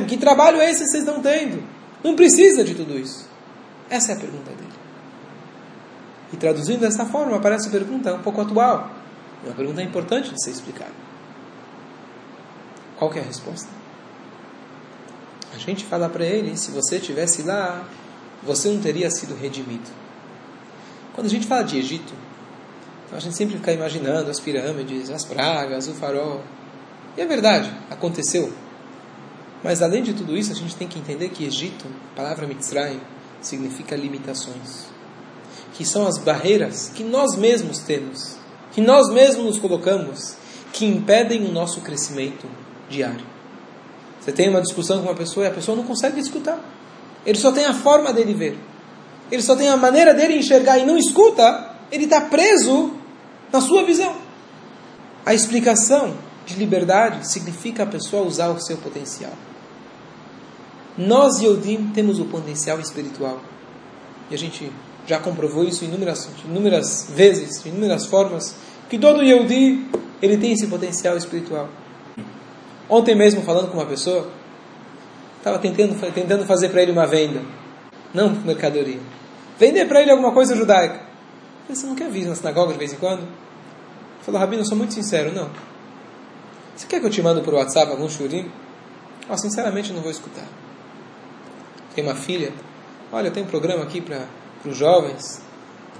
Que 0.06 0.16
trabalho 0.16 0.60
é 0.60 0.70
esse 0.70 0.84
que 0.84 0.90
vocês 0.90 1.04
estão 1.06 1.20
tendo? 1.20 1.62
Não 2.02 2.16
precisa 2.16 2.64
de 2.64 2.74
tudo 2.74 2.98
isso. 2.98 3.28
Essa 3.90 4.12
é 4.12 4.14
a 4.14 4.18
pergunta 4.18 4.50
dele. 4.50 4.72
E 6.32 6.36
traduzindo 6.36 6.80
dessa 6.80 7.04
forma, 7.04 7.38
parece 7.40 7.68
a 7.68 7.70
pergunta 7.70 8.14
um 8.14 8.22
pouco 8.22 8.40
atual. 8.40 8.90
Uma 9.44 9.54
pergunta 9.54 9.82
importante 9.82 10.32
de 10.32 10.42
ser 10.42 10.50
explicada. 10.50 10.92
Qual 12.96 13.12
é 13.12 13.20
a 13.20 13.22
resposta? 13.22 13.68
A 15.54 15.58
gente 15.58 15.84
fala 15.84 16.08
para 16.08 16.24
ele, 16.24 16.56
se 16.56 16.70
você 16.70 16.98
tivesse 16.98 17.42
lá, 17.42 17.84
você 18.44 18.68
não 18.68 18.80
teria 18.80 19.10
sido 19.10 19.34
redimido. 19.34 19.90
Quando 21.14 21.26
a 21.26 21.30
gente 21.30 21.46
fala 21.46 21.62
de 21.62 21.78
Egito, 21.78 22.12
a 23.12 23.20
gente 23.20 23.36
sempre 23.36 23.56
fica 23.56 23.72
imaginando 23.72 24.30
as 24.30 24.40
pirâmides, 24.40 25.10
as 25.10 25.24
pragas, 25.24 25.86
o 25.86 25.94
farol. 25.94 26.42
E 27.16 27.20
é 27.20 27.26
verdade, 27.26 27.72
aconteceu. 27.88 28.52
Mas 29.62 29.80
além 29.80 30.02
de 30.02 30.12
tudo 30.12 30.36
isso, 30.36 30.50
a 30.52 30.54
gente 30.54 30.74
tem 30.74 30.88
que 30.88 30.98
entender 30.98 31.28
que 31.28 31.44
Egito, 31.44 31.86
a 32.12 32.16
palavra 32.16 32.46
Mitzrayim, 32.46 33.00
significa 33.40 33.94
limitações. 33.94 34.86
Que 35.74 35.84
são 35.84 36.06
as 36.06 36.18
barreiras 36.18 36.90
que 36.94 37.04
nós 37.04 37.36
mesmos 37.36 37.78
temos, 37.78 38.36
que 38.72 38.80
nós 38.80 39.08
mesmos 39.12 39.44
nos 39.44 39.58
colocamos, 39.58 40.36
que 40.72 40.84
impedem 40.84 41.46
o 41.46 41.52
nosso 41.52 41.80
crescimento 41.80 42.48
diário. 42.90 43.24
Você 44.20 44.32
tem 44.32 44.48
uma 44.48 44.60
discussão 44.60 44.98
com 44.98 45.04
uma 45.04 45.14
pessoa 45.14 45.46
e 45.46 45.48
a 45.48 45.52
pessoa 45.52 45.76
não 45.76 45.84
consegue 45.84 46.18
escutar. 46.18 46.58
Ele 47.26 47.38
só 47.38 47.52
tem 47.52 47.64
a 47.64 47.74
forma 47.74 48.12
dele 48.12 48.34
ver. 48.34 48.58
Ele 49.30 49.42
só 49.42 49.56
tem 49.56 49.68
a 49.68 49.76
maneira 49.76 50.12
dele 50.12 50.38
enxergar 50.38 50.78
e 50.78 50.84
não 50.84 50.96
escuta. 50.96 51.70
Ele 51.90 52.04
está 52.04 52.20
preso 52.20 52.92
na 53.52 53.60
sua 53.60 53.84
visão. 53.84 54.14
A 55.24 55.32
explicação 55.32 56.14
de 56.44 56.54
liberdade 56.56 57.30
significa 57.30 57.84
a 57.84 57.86
pessoa 57.86 58.26
usar 58.26 58.48
o 58.48 58.60
seu 58.60 58.76
potencial. 58.76 59.32
Nós, 60.96 61.40
Yodim, 61.40 61.90
temos 61.94 62.20
o 62.20 62.26
potencial 62.26 62.78
espiritual. 62.78 63.40
E 64.30 64.34
a 64.34 64.38
gente 64.38 64.70
já 65.06 65.18
comprovou 65.18 65.64
isso 65.64 65.84
inúmeras, 65.84 66.28
inúmeras 66.44 67.08
vezes, 67.14 67.64
inúmeras 67.64 68.06
formas, 68.06 68.54
que 68.88 68.98
todo 68.98 69.22
Yehudi, 69.22 69.86
ele 70.22 70.36
tem 70.36 70.52
esse 70.52 70.66
potencial 70.66 71.16
espiritual. 71.16 71.68
Ontem 72.88 73.14
mesmo, 73.14 73.42
falando 73.42 73.70
com 73.70 73.78
uma 73.78 73.86
pessoa, 73.86 74.30
estava 75.44 75.58
tentando, 75.58 75.94
tentando 76.14 76.46
fazer 76.46 76.70
para 76.70 76.80
ele 76.80 76.90
uma 76.90 77.06
venda, 77.06 77.42
não 78.14 78.30
mercadoria. 78.30 78.98
Vender 79.58 79.84
para 79.84 80.00
ele 80.00 80.10
alguma 80.10 80.32
coisa 80.32 80.56
judaica. 80.56 81.00
você 81.68 81.86
não 81.86 81.94
quer 81.94 82.08
vir 82.08 82.26
na 82.26 82.34
sinagoga 82.34 82.72
de 82.72 82.78
vez 82.78 82.94
em 82.94 82.96
quando? 82.96 83.28
Falou, 84.22 84.40
Rabino, 84.40 84.62
eu 84.62 84.66
sou 84.66 84.76
muito 84.76 84.94
sincero, 84.94 85.34
não. 85.34 85.50
Você 86.74 86.86
quer 86.86 86.98
que 86.98 87.04
eu 87.04 87.10
te 87.10 87.20
mando 87.20 87.42
por 87.42 87.52
WhatsApp 87.52 87.92
algum 87.92 88.08
shurim? 88.08 88.50
Oh, 89.28 89.36
sinceramente, 89.36 89.92
não 89.92 90.00
vou 90.00 90.10
escutar. 90.10 90.46
Tem 91.94 92.02
uma 92.02 92.14
filha. 92.14 92.50
Olha, 93.12 93.30
tenho 93.30 93.44
um 93.44 93.48
programa 93.48 93.82
aqui 93.82 94.00
para 94.00 94.26
os 94.64 94.74
jovens. 94.74 95.42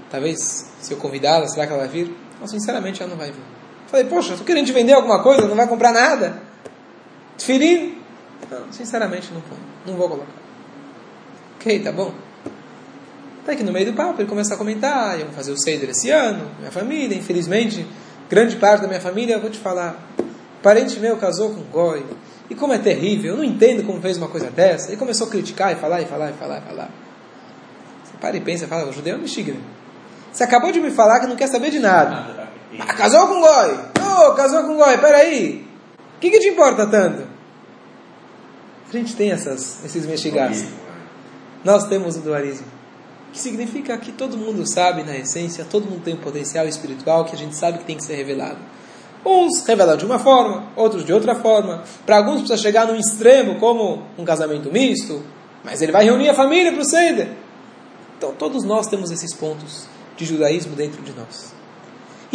Talvez, 0.09 0.71
se 0.81 0.91
eu 0.91 0.97
convidá-la, 0.97 1.47
será 1.47 1.67
que 1.67 1.71
ela 1.71 1.83
vai 1.83 1.91
vir? 1.91 2.17
Oh, 2.41 2.47
sinceramente, 2.47 3.01
ela 3.03 3.11
não 3.11 3.17
vai 3.17 3.31
vir. 3.31 3.43
Falei, 3.85 4.07
poxa, 4.07 4.31
estou 4.31 4.45
querendo 4.45 4.65
te 4.65 4.73
vender 4.73 4.93
alguma 4.93 5.21
coisa, 5.21 5.47
não 5.47 5.55
vai 5.55 5.67
comprar 5.67 5.93
nada? 5.93 6.41
Tfirim? 7.37 8.04
Não, 8.49 8.71
sinceramente, 8.71 9.31
não, 9.33 9.41
não 9.85 9.97
vou 9.97 10.09
colocar. 10.09 10.31
Ok, 11.55 11.79
tá 11.79 11.91
bom. 11.91 12.13
Até 13.43 13.55
que 13.55 13.63
no 13.63 13.71
meio 13.71 13.85
do 13.85 13.93
papo 13.93 14.21
ele 14.21 14.27
começa 14.29 14.55
a 14.55 14.57
comentar, 14.57 15.19
eu 15.19 15.25
vou 15.25 15.35
fazer 15.35 15.51
o 15.51 15.57
Seder 15.57 15.89
esse 15.89 16.09
ano, 16.09 16.49
minha 16.59 16.71
família, 16.71 17.15
infelizmente, 17.15 17.85
grande 18.29 18.55
parte 18.55 18.81
da 18.81 18.87
minha 18.87 19.01
família, 19.01 19.35
eu 19.35 19.41
vou 19.41 19.49
te 19.49 19.59
falar, 19.59 19.99
parente 20.63 20.99
meu 20.99 21.17
casou 21.17 21.51
com 21.51 21.61
um 21.61 21.63
goi, 21.65 22.03
e 22.49 22.55
como 22.55 22.73
é 22.73 22.77
terrível, 22.77 23.31
eu 23.31 23.37
não 23.37 23.43
entendo 23.43 23.83
como 23.83 23.99
fez 24.01 24.17
uma 24.17 24.27
coisa 24.27 24.49
dessa. 24.51 24.93
E 24.93 24.97
começou 24.97 25.27
a 25.27 25.29
criticar 25.29 25.71
e 25.71 25.75
falar, 25.75 26.01
e 26.01 26.05
falar, 26.05 26.29
e 26.29 26.33
falar, 26.33 26.57
e 26.59 26.61
falar. 26.61 26.89
Você 28.03 28.17
para 28.19 28.37
e 28.37 28.41
pensa, 28.41 28.67
fala, 28.67 28.87
o 28.87 28.93
judeu 28.93 29.15
é 29.15 29.19
um 29.19 29.27
xigre. 29.27 29.59
Você 30.31 30.43
acabou 30.43 30.71
de 30.71 30.79
me 30.79 30.91
falar 30.91 31.19
que 31.19 31.27
não 31.27 31.35
quer 31.35 31.47
saber 31.47 31.71
de 31.71 31.79
nada. 31.79 32.47
Ah, 32.77 32.93
casou 32.93 33.27
com 33.27 33.35
um 33.35 33.41
goi. 33.41 33.79
Oh, 33.99 34.33
casou 34.33 34.63
com 34.63 34.73
um 34.73 34.77
goi, 34.77 34.97
peraí. 34.97 35.65
O 36.17 36.19
que, 36.19 36.29
que 36.29 36.39
te 36.39 36.49
importa 36.49 36.85
tanto? 36.85 37.34
A 38.87 38.91
gente 38.91 39.15
tem 39.15 39.31
essas, 39.31 39.83
esses 39.83 40.05
mexigados. 40.05 40.63
Nós 41.63 41.87
temos 41.87 42.15
o 42.17 42.19
dualismo. 42.19 42.67
Que 43.33 43.39
significa 43.39 43.97
que 43.97 44.11
todo 44.11 44.37
mundo 44.37 44.65
sabe, 44.65 45.03
na 45.03 45.17
essência, 45.17 45.65
todo 45.65 45.89
mundo 45.89 46.03
tem 46.03 46.13
um 46.13 46.19
potencial 46.19 46.67
espiritual 46.67 47.25
que 47.25 47.35
a 47.35 47.37
gente 47.37 47.55
sabe 47.55 47.79
que 47.79 47.83
tem 47.83 47.97
que 47.97 48.03
ser 48.03 48.15
revelado. 48.15 48.59
Uns 49.25 49.65
revelam 49.65 49.97
de 49.97 50.05
uma 50.05 50.19
forma, 50.19 50.71
outros 50.75 51.03
de 51.03 51.11
outra 51.11 51.33
forma. 51.33 51.83
Para 52.05 52.17
alguns 52.17 52.41
precisa 52.41 52.57
chegar 52.57 52.85
num 52.85 52.95
extremo, 52.95 53.59
como 53.59 54.03
um 54.17 54.23
casamento 54.23 54.71
misto, 54.71 55.23
mas 55.63 55.81
ele 55.81 55.91
vai 55.91 56.05
reunir 56.05 56.29
a 56.29 56.33
família 56.33 56.71
para 56.71 56.81
o 56.81 56.85
Seder. 56.85 57.29
Então 58.17 58.33
todos 58.35 58.63
nós 58.63 58.85
temos 58.87 59.09
esses 59.09 59.33
pontos 59.33 59.87
de 60.15 60.25
judaísmo 60.25 60.75
dentro 60.75 61.01
de 61.01 61.11
nós. 61.11 61.54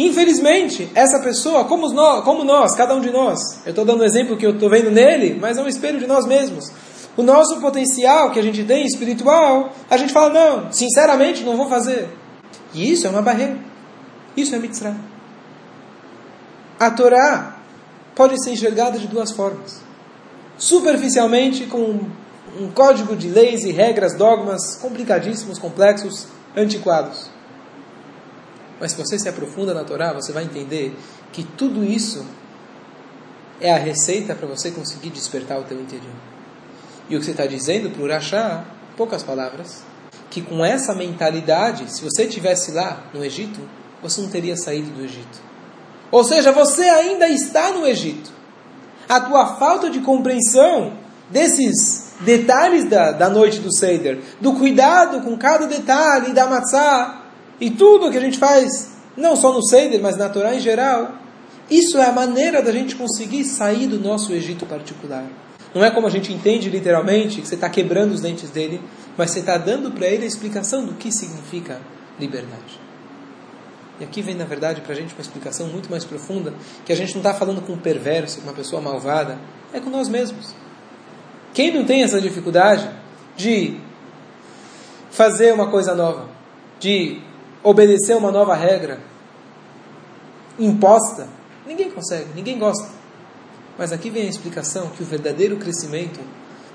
Infelizmente, 0.01 0.89
essa 0.95 1.19
pessoa, 1.19 1.65
como 1.65 1.87
nós, 1.93 2.23
como 2.23 2.43
nós 2.43 2.75
cada 2.75 2.95
um 2.95 3.01
de 3.01 3.11
nós, 3.11 3.39
eu 3.63 3.69
estou 3.69 3.85
dando 3.85 4.01
um 4.01 4.03
exemplo 4.03 4.35
que 4.35 4.43
eu 4.43 4.51
estou 4.51 4.67
vendo 4.67 4.89
nele, 4.89 5.37
mas 5.39 5.59
é 5.59 5.61
um 5.61 5.67
espelho 5.67 5.99
de 5.99 6.07
nós 6.07 6.25
mesmos. 6.25 6.71
O 7.15 7.21
nosso 7.21 7.61
potencial 7.61 8.31
que 8.31 8.39
a 8.39 8.41
gente 8.41 8.63
tem 8.63 8.83
espiritual, 8.83 9.71
a 9.87 9.97
gente 9.97 10.11
fala, 10.11 10.29
não, 10.29 10.71
sinceramente 10.71 11.43
não 11.43 11.55
vou 11.55 11.69
fazer. 11.69 12.09
E 12.73 12.91
isso 12.91 13.05
é 13.05 13.11
uma 13.11 13.21
barreira. 13.21 13.59
Isso 14.35 14.55
é 14.55 14.57
mitzvah. 14.57 14.95
A 16.79 16.89
Torá 16.89 17.57
pode 18.15 18.43
ser 18.43 18.53
enxergada 18.53 18.97
de 18.97 19.07
duas 19.07 19.29
formas. 19.29 19.81
Superficialmente, 20.57 21.67
com 21.67 21.99
um 22.59 22.71
código 22.73 23.15
de 23.15 23.29
leis 23.29 23.63
e 23.65 23.71
regras, 23.71 24.15
dogmas 24.15 24.77
complicadíssimos, 24.77 25.59
complexos, 25.59 26.25
antiquados. 26.57 27.30
Mas 28.81 28.93
se 28.93 28.97
você 28.97 29.19
se 29.19 29.29
aprofunda 29.29 29.75
na 29.75 29.83
Torá, 29.83 30.11
você 30.11 30.31
vai 30.31 30.43
entender 30.43 30.97
que 31.31 31.43
tudo 31.43 31.83
isso 31.83 32.25
é 33.61 33.71
a 33.71 33.77
receita 33.77 34.33
para 34.33 34.47
você 34.47 34.71
conseguir 34.71 35.11
despertar 35.11 35.59
o 35.59 35.63
teu 35.63 35.79
interior. 35.79 36.15
E 37.07 37.15
o 37.15 37.19
que 37.19 37.25
você 37.25 37.31
está 37.31 37.45
dizendo 37.45 37.91
para 37.91 38.01
o 38.01 38.05
Urachá, 38.05 38.65
poucas 38.97 39.21
palavras, 39.21 39.83
que 40.31 40.41
com 40.41 40.65
essa 40.65 40.95
mentalidade, 40.95 41.93
se 41.93 42.03
você 42.03 42.23
estivesse 42.23 42.71
lá 42.71 43.03
no 43.13 43.23
Egito, 43.23 43.59
você 44.01 44.19
não 44.19 44.29
teria 44.29 44.57
saído 44.57 44.89
do 44.89 45.03
Egito. 45.03 45.39
Ou 46.09 46.23
seja, 46.23 46.51
você 46.51 46.81
ainda 46.81 47.27
está 47.27 47.71
no 47.73 47.85
Egito. 47.85 48.31
A 49.07 49.21
tua 49.21 49.57
falta 49.57 49.91
de 49.91 49.99
compreensão 49.99 50.93
desses 51.29 52.13
detalhes 52.21 52.89
da, 52.89 53.11
da 53.11 53.29
noite 53.29 53.59
do 53.59 53.71
Seder, 53.71 54.19
do 54.39 54.53
cuidado 54.53 55.21
com 55.21 55.37
cada 55.37 55.67
detalhe 55.67 56.33
da 56.33 56.47
matzá 56.47 57.20
e 57.61 57.69
tudo 57.69 58.09
que 58.09 58.17
a 58.17 58.21
gente 58.21 58.39
faz, 58.39 58.91
não 59.15 59.35
só 59.35 59.53
no 59.53 59.63
Seder, 59.63 60.01
mas 60.01 60.17
na 60.17 60.27
Torá 60.27 60.55
em 60.55 60.59
geral, 60.59 61.13
isso 61.69 61.99
é 61.99 62.05
a 62.05 62.11
maneira 62.11 62.61
da 62.61 62.71
gente 62.71 62.95
conseguir 62.95 63.45
sair 63.45 63.87
do 63.87 63.99
nosso 63.99 64.33
Egito 64.33 64.65
particular. 64.65 65.25
Não 65.73 65.85
é 65.85 65.91
como 65.91 66.07
a 66.07 66.09
gente 66.09 66.33
entende 66.33 66.69
literalmente, 66.69 67.39
que 67.39 67.47
você 67.47 67.55
está 67.55 67.69
quebrando 67.69 68.11
os 68.11 68.19
dentes 68.19 68.49
dele, 68.49 68.81
mas 69.15 69.31
você 69.31 69.39
está 69.39 69.57
dando 69.57 69.91
para 69.91 70.07
ele 70.07 70.23
a 70.23 70.27
explicação 70.27 70.85
do 70.85 70.93
que 70.95 71.11
significa 71.11 71.79
liberdade. 72.19 72.79
E 73.99 74.03
aqui 74.03 74.21
vem, 74.21 74.35
na 74.35 74.45
verdade, 74.45 74.81
para 74.81 74.93
a 74.93 74.95
gente 74.95 75.13
uma 75.13 75.21
explicação 75.21 75.67
muito 75.67 75.89
mais 75.89 76.03
profunda, 76.03 76.53
que 76.83 76.91
a 76.91 76.95
gente 76.95 77.13
não 77.13 77.21
está 77.21 77.33
falando 77.33 77.61
com 77.61 77.73
um 77.73 77.77
perverso, 77.77 78.39
com 78.41 78.47
uma 78.47 78.53
pessoa 78.53 78.81
malvada, 78.81 79.37
é 79.71 79.79
com 79.79 79.91
nós 79.91 80.09
mesmos. 80.09 80.55
Quem 81.53 81.71
não 81.71 81.85
tem 81.85 82.01
essa 82.01 82.19
dificuldade 82.19 82.89
de 83.37 83.79
fazer 85.11 85.53
uma 85.53 85.69
coisa 85.69 85.93
nova, 85.93 86.29
de 86.79 87.21
obedecer 87.63 88.15
uma 88.15 88.31
nova 88.31 88.55
regra 88.55 88.99
imposta, 90.59 91.27
ninguém 91.65 91.89
consegue, 91.89 92.27
ninguém 92.35 92.57
gosta. 92.57 92.87
Mas 93.77 93.91
aqui 93.91 94.09
vem 94.09 94.23
a 94.23 94.29
explicação 94.29 94.89
que 94.89 95.01
o 95.01 95.05
verdadeiro 95.05 95.57
crescimento 95.57 96.19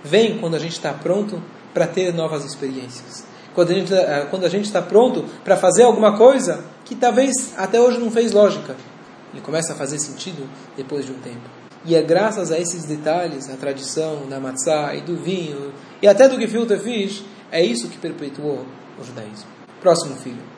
vem 0.02 0.38
quando 0.38 0.54
a 0.54 0.58
gente 0.58 0.72
está 0.72 0.92
pronto 0.92 1.42
para 1.72 1.86
ter 1.86 2.12
novas 2.12 2.44
experiências. 2.44 3.24
Quando 3.54 3.70
a 3.70 3.74
gente, 3.74 3.94
eh, 3.94 4.60
está 4.60 4.82
pronto 4.82 5.24
para 5.44 5.56
fazer 5.56 5.84
alguma 5.84 6.16
coisa 6.16 6.64
que 6.84 6.94
talvez 6.94 7.54
até 7.56 7.80
hoje 7.80 7.98
não 7.98 8.10
fez 8.10 8.32
lógica. 8.32 8.76
Ele 9.32 9.42
começa 9.42 9.72
a 9.72 9.76
fazer 9.76 9.98
sentido 9.98 10.48
depois 10.76 11.06
de 11.06 11.12
um 11.12 11.18
tempo. 11.18 11.48
E 11.84 11.94
é 11.94 12.02
graças 12.02 12.50
a 12.50 12.58
esses 12.58 12.84
detalhes, 12.84 13.48
a 13.48 13.56
tradição 13.56 14.26
da 14.28 14.40
matzá 14.40 14.94
e 14.94 15.00
do 15.02 15.16
vinho, 15.16 15.72
e 16.02 16.08
até 16.08 16.28
do 16.28 16.40
gefilte 16.40 16.76
fish, 16.78 17.24
é 17.50 17.64
isso 17.64 17.88
que 17.88 17.98
perpetuou 17.98 18.66
o 19.00 19.04
judaísmo. 19.04 19.48
Próximo 19.80 20.16
filho. 20.16 20.55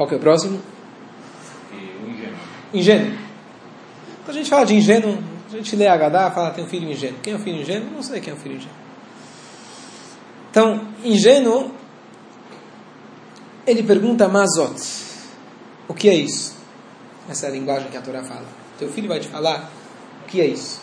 Qual 0.00 0.08
que 0.08 0.14
é 0.14 0.16
o 0.16 0.20
próximo? 0.20 0.58
Ingênuo. 2.72 3.18
Quando 4.24 4.30
a 4.30 4.32
gente 4.32 4.48
fala 4.48 4.64
de 4.64 4.74
ingênuo, 4.74 5.18
a 5.46 5.56
gente 5.56 5.76
lê 5.76 5.86
Agadá, 5.86 6.30
fala 6.30 6.52
tem 6.52 6.64
um 6.64 6.66
filho 6.66 6.90
ingênuo. 6.90 7.20
Quem 7.22 7.34
é 7.34 7.36
o 7.36 7.38
filho 7.38 7.60
ingênuo? 7.60 7.90
Não 7.90 8.02
sei 8.02 8.18
quem 8.18 8.32
é 8.32 8.34
o 8.34 8.38
filho 8.38 8.54
ingênuo. 8.54 8.76
Então, 10.50 10.88
ingênuo 11.04 11.74
ele 13.66 13.82
pergunta 13.82 14.26
Mazot. 14.26 14.80
O 15.86 15.92
que 15.92 16.08
é 16.08 16.14
isso? 16.14 16.56
Essa 17.28 17.44
é 17.44 17.48
a 17.50 17.52
linguagem 17.52 17.90
que 17.90 17.96
a 17.98 18.00
Torá 18.00 18.24
fala. 18.24 18.46
Teu 18.78 18.88
filho 18.88 19.06
vai 19.06 19.20
te 19.20 19.28
falar 19.28 19.70
o 20.24 20.28
que 20.28 20.40
é 20.40 20.46
isso. 20.46 20.80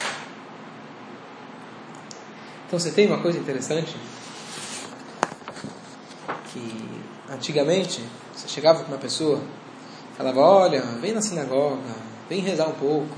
Então 2.67 2.77
você 2.77 2.91
tem 2.91 3.07
uma 3.07 3.17
coisa 3.17 3.39
interessante 3.39 3.95
que 6.53 7.01
antigamente 7.31 8.03
você 8.47 8.53
chegava 8.53 8.83
com 8.83 8.91
uma 8.91 8.97
pessoa, 8.97 9.41
falava, 10.17 10.39
olha, 10.39 10.81
vem 11.01 11.13
na 11.13 11.21
sinagoga, 11.21 11.95
vem 12.29 12.39
rezar 12.39 12.67
um 12.67 12.73
pouco. 12.73 13.15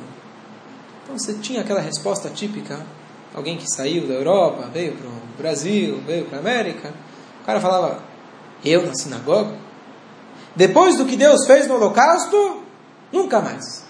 Então 1.04 1.18
você 1.18 1.36
tinha 1.36 1.62
aquela 1.62 1.80
resposta 1.80 2.30
típica, 2.30 2.86
alguém 3.34 3.58
que 3.58 3.70
saiu 3.70 4.08
da 4.08 4.16
Europa, 4.16 4.68
veio 4.74 4.94
para 4.96 5.08
o 5.08 5.22
Brasil, 5.38 6.02
veio 6.06 6.26
para 6.26 6.38
a 6.38 6.42
América, 6.42 6.94
o 7.42 7.46
cara 7.46 7.62
falava, 7.62 8.02
eu 8.66 8.86
na 8.86 8.94
sinagoga? 8.96 9.56
Depois 10.56 10.98
do 10.98 11.06
que 11.06 11.16
Deus 11.16 11.46
fez 11.46 11.68
no 11.68 11.76
holocausto, 11.76 12.64
nunca 13.12 13.40
mais. 13.40 13.86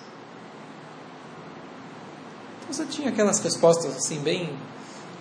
Então 2.62 2.74
você 2.74 2.86
tinha 2.86 3.10
aquelas 3.10 3.40
respostas 3.40 3.96
assim, 3.96 4.20
bem 4.20 4.56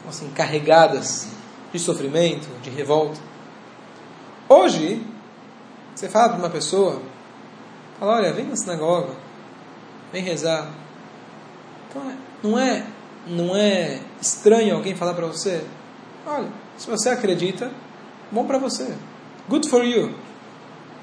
assim, 0.09 0.29
carregadas 0.31 1.29
de 1.73 1.79
sofrimento, 1.79 2.49
de 2.63 2.71
revolta. 2.71 3.21
Hoje, 4.49 5.05
você 5.99 6.09
fala 6.09 6.29
para 6.29 6.39
uma 6.39 6.51
pessoa, 6.51 7.03
fala, 7.99 8.19
olha, 8.19 8.33
vem 8.33 8.47
na 8.47 8.55
sinagoga, 8.55 9.15
vem 10.13 10.23
rezar. 10.23 10.71
Então, 11.91 12.13
não 12.41 12.57
é, 12.57 12.87
não 13.27 13.57
é 13.57 13.99
estranho 14.23 14.77
alguém 14.77 14.95
falar 14.95 15.15
para 15.15 15.27
você, 15.27 15.65
olha, 16.25 16.49
se 16.77 16.89
você 16.89 17.09
acredita, 17.09 17.73
bom 18.31 18.47
para 18.47 18.59
você. 18.59 18.95
Good 19.49 19.69
for 19.69 19.85
you. 19.85 20.15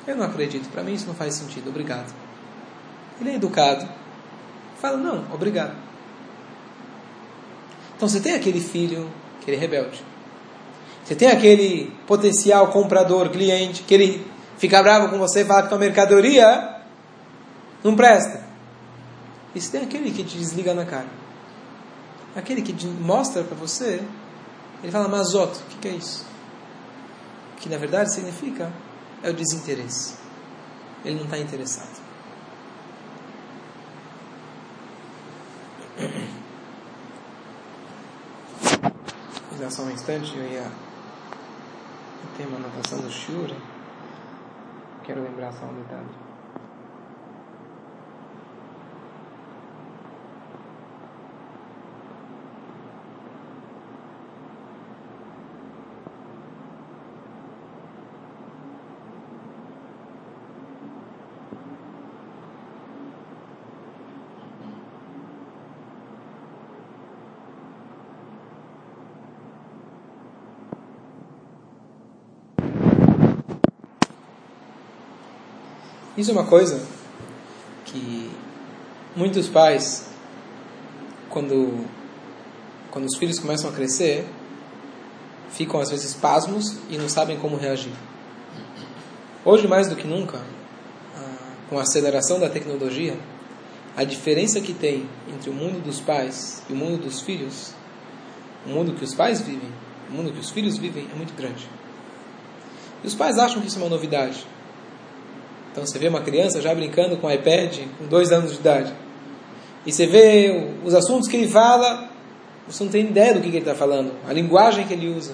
Eu 0.08 0.16
não 0.16 0.26
acredito, 0.26 0.70
para 0.70 0.82
mim 0.82 0.94
isso 0.94 1.08
não 1.08 1.14
faz 1.14 1.34
sentido, 1.34 1.70
obrigado. 1.70 2.16
Ele 3.20 3.32
é 3.32 3.36
educado, 3.36 3.86
fala, 4.80 4.96
não, 4.96 5.26
obrigado. 5.34 5.76
Então 7.98 8.08
você 8.08 8.22
tem 8.22 8.34
aquele 8.34 8.62
filho, 8.62 9.12
aquele 9.42 9.58
rebelde. 9.58 10.02
Você 11.04 11.16
tem 11.16 11.28
aquele 11.28 11.94
potencial 12.08 12.70
comprador, 12.70 13.30
cliente, 13.30 13.84
que 13.84 13.94
ele 13.94 14.35
fica 14.58 14.82
bravo 14.82 15.10
com 15.10 15.18
você, 15.18 15.44
fala 15.46 15.64
que 15.64 15.70
tua 15.70 15.78
mercadoria 15.78 16.82
não 17.84 17.96
presta. 17.96 18.44
E 19.54 19.62
você 19.62 19.72
tem 19.72 19.84
aquele 19.84 20.12
que 20.12 20.24
te 20.24 20.38
desliga 20.38 20.74
na 20.74 20.86
cara. 20.86 21.08
Aquele 22.36 22.62
que 22.62 22.74
mostra 22.88 23.44
para 23.44 23.56
você, 23.56 24.02
ele 24.84 24.92
fala, 24.92 25.08
mazoto, 25.08 25.60
o 25.60 25.64
que, 25.70 25.78
que 25.78 25.88
é 25.88 25.92
isso? 25.92 26.26
Que 27.58 27.70
na 27.70 27.78
verdade 27.78 28.14
significa 28.14 28.72
é 29.24 29.30
o 29.30 29.34
desinteresse. 29.34 30.16
Ele 31.04 31.16
não 31.16 31.24
está 31.26 31.38
interessado. 31.38 32.04
Vou 39.50 39.60
dar 39.60 39.72
só 39.72 39.84
um 39.84 39.92
instante, 39.92 40.36
eu 40.38 40.44
ia. 40.44 40.70
ter 42.38 42.46
uma 42.46 42.58
anotação 42.58 43.00
do 43.00 43.10
Shura. 43.10 43.56
Quero 45.06 45.22
lembrar 45.22 45.52
só 45.54 45.68
um 45.68 45.76
detalhe. 45.76 46.25
Isso 76.18 76.32
é 76.32 76.34
uma 76.34 76.46
coisa 76.46 76.82
que 77.84 78.32
muitos 79.16 79.50
pais, 79.50 80.08
quando, 81.30 81.86
quando 82.90 83.04
os 83.04 83.18
filhos 83.18 83.38
começam 83.38 83.70
a 83.70 83.74
crescer, 83.74 84.26
ficam 85.50 85.80
às 85.80 85.90
vezes 85.90 86.14
pasmos 86.14 86.78
e 86.90 86.98
não 86.98 87.10
sabem 87.10 87.38
como 87.38 87.58
reagir. 87.58 87.92
Hoje, 89.44 89.68
mais 89.68 89.90
do 89.90 89.96
que 89.98 90.08
nunca, 90.08 90.40
com 91.70 91.78
a 91.78 91.82
aceleração 91.82 92.40
da 92.40 92.50
tecnologia, 92.50 93.20
a 93.98 94.06
diferença 94.06 94.62
que 94.62 94.74
tem 94.74 95.10
entre 95.34 95.50
o 95.50 95.54
mundo 95.54 95.84
dos 95.84 96.00
pais 96.00 96.64
e 96.70 96.74
o 96.74 96.76
mundo 96.78 97.04
dos 97.04 97.20
filhos, 97.20 97.74
o 98.66 98.70
mundo 98.70 98.94
que 98.94 99.04
os 99.04 99.14
pais 99.14 99.42
vivem, 99.42 99.70
o 100.10 100.14
mundo 100.14 100.32
que 100.32 100.40
os 100.40 100.50
filhos 100.50 100.78
vivem, 100.78 101.08
é 101.12 101.16
muito 101.16 101.34
grande. 101.36 101.70
E 103.04 103.08
os 103.08 103.14
pais 103.14 103.38
acham 103.38 103.62
que 103.62 103.68
isso 103.68 103.78
é 103.78 103.82
uma 103.82 103.90
novidade. 103.90 104.48
Então 105.76 105.86
você 105.86 106.00
vê 106.00 106.08
uma 106.08 106.22
criança 106.22 106.62
já 106.62 106.74
brincando 106.74 107.18
com 107.18 107.30
iPad 107.30 107.80
com 107.98 108.06
dois 108.06 108.32
anos 108.32 108.54
de 108.54 108.60
idade. 108.60 108.94
E 109.86 109.92
você 109.92 110.08
vê 110.08 110.70
os 110.86 110.94
assuntos 110.94 111.28
que 111.28 111.36
ele 111.36 111.50
fala, 111.50 112.10
você 112.66 112.82
não 112.82 112.90
tem 112.90 113.02
ideia 113.02 113.34
do 113.34 113.42
que 113.42 113.48
ele 113.48 113.58
está 113.58 113.76
falando, 113.76 114.14
a 114.26 114.32
linguagem 114.32 114.88
que 114.88 114.94
ele 114.94 115.10
usa. 115.10 115.34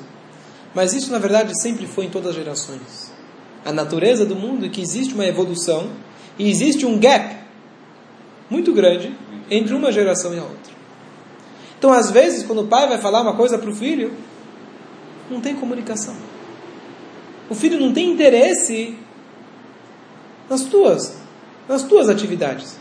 Mas 0.73 0.93
isso, 0.93 1.11
na 1.11 1.19
verdade, 1.19 1.51
sempre 1.61 1.85
foi 1.85 2.05
em 2.05 2.09
todas 2.09 2.31
as 2.31 2.35
gerações. 2.35 3.13
A 3.63 3.71
natureza 3.71 4.25
do 4.25 4.35
mundo 4.35 4.65
é 4.65 4.69
que 4.69 4.81
existe 4.81 5.13
uma 5.13 5.27
evolução 5.27 5.91
e 6.39 6.49
existe 6.49 6.87
um 6.87 6.97
gap 6.97 7.35
muito 8.49 8.73
grande 8.73 9.15
entre 9.47 9.75
uma 9.75 9.91
geração 9.91 10.33
e 10.33 10.39
a 10.39 10.43
outra. 10.43 10.73
Então, 11.77 11.93
às 11.93 12.09
vezes, 12.09 12.41
quando 12.41 12.63
o 12.63 12.67
pai 12.67 12.87
vai 12.87 12.97
falar 12.97 13.21
uma 13.21 13.35
coisa 13.35 13.59
para 13.59 13.69
o 13.69 13.75
filho, 13.75 14.11
não 15.29 15.39
tem 15.39 15.53
comunicação. 15.53 16.15
O 17.47 17.53
filho 17.53 17.79
não 17.79 17.93
tem 17.93 18.09
interesse 18.09 18.97
nas 20.51 20.63
tuas, 20.65 21.17
nas 21.67 21.83
tuas 21.83 22.09
atividades. 22.09 22.77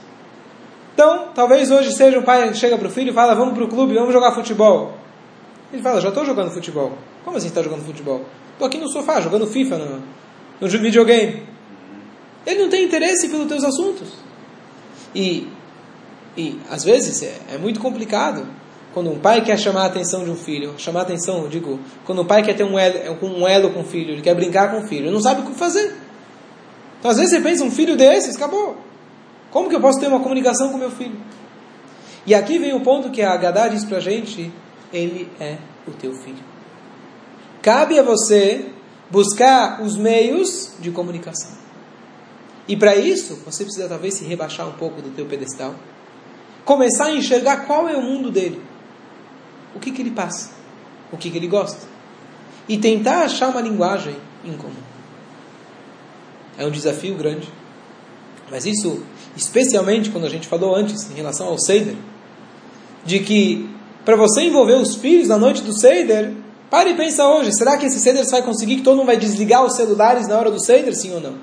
Então, 0.92 1.28
talvez 1.32 1.70
hoje 1.70 1.92
seja 1.92 2.18
o 2.18 2.24
pai 2.24 2.52
chega 2.52 2.76
para 2.76 2.88
o 2.88 2.90
filho 2.90 3.10
e 3.10 3.14
fala: 3.14 3.32
Vamos 3.34 3.54
para 3.54 3.64
o 3.64 3.68
clube, 3.68 3.94
vamos 3.94 4.12
jogar 4.12 4.32
futebol. 4.32 4.94
Ele 5.72 5.80
fala: 5.80 6.00
Já 6.00 6.08
estou 6.08 6.24
jogando 6.24 6.50
futebol. 6.50 6.98
Como 7.24 7.36
assim 7.36 7.46
está 7.46 7.62
jogando 7.62 7.86
futebol? 7.86 8.24
Estou 8.52 8.66
aqui 8.66 8.76
no 8.76 8.88
sofá 8.88 9.20
jogando 9.20 9.46
FIFA 9.46 9.78
no, 9.78 10.02
no 10.60 10.68
videogame. 10.68 11.46
Ele 12.44 12.62
não 12.62 12.68
tem 12.68 12.84
interesse 12.84 13.28
pelos 13.28 13.46
teus 13.46 13.62
assuntos. 13.62 14.08
E, 15.14 15.46
e 16.36 16.58
às 16.68 16.82
vezes 16.82 17.22
é, 17.22 17.54
é 17.54 17.58
muito 17.58 17.78
complicado 17.78 18.46
quando 18.92 19.10
um 19.10 19.18
pai 19.20 19.42
quer 19.42 19.56
chamar 19.56 19.82
a 19.82 19.86
atenção 19.86 20.24
de 20.24 20.30
um 20.30 20.36
filho, 20.36 20.74
chamar 20.76 21.00
a 21.00 21.02
atenção, 21.04 21.48
digo, 21.48 21.78
quando 22.04 22.22
o 22.22 22.24
pai 22.24 22.42
quer 22.42 22.54
ter 22.54 22.64
um 22.64 22.76
elo, 22.76 23.16
um 23.22 23.46
elo 23.46 23.70
com 23.70 23.80
o 23.80 23.84
filho, 23.84 24.10
ele 24.10 24.22
quer 24.22 24.34
brincar 24.34 24.72
com 24.72 24.78
o 24.78 24.82
filho, 24.82 25.04
ele 25.04 25.12
não 25.12 25.20
sabe 25.20 25.42
o 25.42 25.44
que 25.44 25.54
fazer. 25.54 25.94
Então, 27.00 27.10
às 27.10 27.16
vezes 27.16 27.32
você 27.32 27.40
pensa, 27.40 27.64
um 27.64 27.70
filho 27.70 27.96
desses, 27.96 28.36
acabou. 28.36 28.76
Como 29.50 29.68
que 29.68 29.74
eu 29.74 29.80
posso 29.80 29.98
ter 29.98 30.06
uma 30.06 30.20
comunicação 30.20 30.70
com 30.70 30.78
meu 30.78 30.90
filho? 30.90 31.18
E 32.26 32.34
aqui 32.34 32.58
vem 32.58 32.74
o 32.74 32.80
ponto 32.80 33.10
que 33.10 33.22
a 33.22 33.32
Agadá 33.32 33.66
diz 33.66 33.84
para 33.84 33.96
a 33.96 34.00
gente, 34.00 34.52
ele 34.92 35.28
é 35.40 35.56
o 35.88 35.90
teu 35.92 36.12
filho. 36.14 36.44
Cabe 37.62 37.98
a 37.98 38.02
você 38.02 38.66
buscar 39.10 39.82
os 39.82 39.96
meios 39.96 40.74
de 40.78 40.90
comunicação. 40.90 41.50
E 42.68 42.76
para 42.76 42.94
isso, 42.94 43.36
você 43.44 43.64
precisa 43.64 43.88
talvez 43.88 44.14
se 44.14 44.24
rebaixar 44.24 44.68
um 44.68 44.72
pouco 44.72 45.02
do 45.02 45.10
teu 45.10 45.26
pedestal. 45.26 45.74
Começar 46.64 47.06
a 47.06 47.14
enxergar 47.16 47.66
qual 47.66 47.88
é 47.88 47.96
o 47.96 48.02
mundo 48.02 48.30
dele. 48.30 48.62
O 49.74 49.80
que, 49.80 49.90
que 49.90 50.02
ele 50.02 50.10
passa. 50.10 50.50
O 51.10 51.16
que, 51.16 51.30
que 51.30 51.38
ele 51.38 51.48
gosta. 51.48 51.80
E 52.68 52.78
tentar 52.78 53.22
achar 53.22 53.48
uma 53.48 53.60
linguagem 53.60 54.14
em 54.44 54.52
comum. 54.52 54.89
É 56.60 56.66
um 56.66 56.70
desafio 56.70 57.14
grande. 57.14 57.48
Mas 58.50 58.66
isso, 58.66 59.02
especialmente 59.34 60.10
quando 60.10 60.26
a 60.26 60.28
gente 60.28 60.46
falou 60.46 60.76
antes 60.76 61.10
em 61.10 61.14
relação 61.14 61.48
ao 61.48 61.58
Seider, 61.58 61.94
de 63.02 63.20
que 63.20 63.66
para 64.04 64.14
você 64.14 64.42
envolver 64.42 64.74
os 64.74 64.94
filhos 64.94 65.28
na 65.28 65.38
noite 65.38 65.62
do 65.62 65.72
Seider, 65.72 66.34
pare 66.68 66.90
e 66.90 66.94
pensa 66.94 67.26
hoje, 67.26 67.50
será 67.54 67.78
que 67.78 67.86
esse 67.86 67.98
Seider 67.98 68.28
vai 68.28 68.42
conseguir 68.42 68.76
que 68.76 68.82
todo 68.82 68.98
mundo 68.98 69.06
vai 69.06 69.16
desligar 69.16 69.64
os 69.64 69.74
celulares 69.74 70.28
na 70.28 70.36
hora 70.36 70.50
do 70.50 70.62
Seider, 70.62 70.94
sim 70.94 71.14
ou 71.14 71.20
não? 71.22 71.38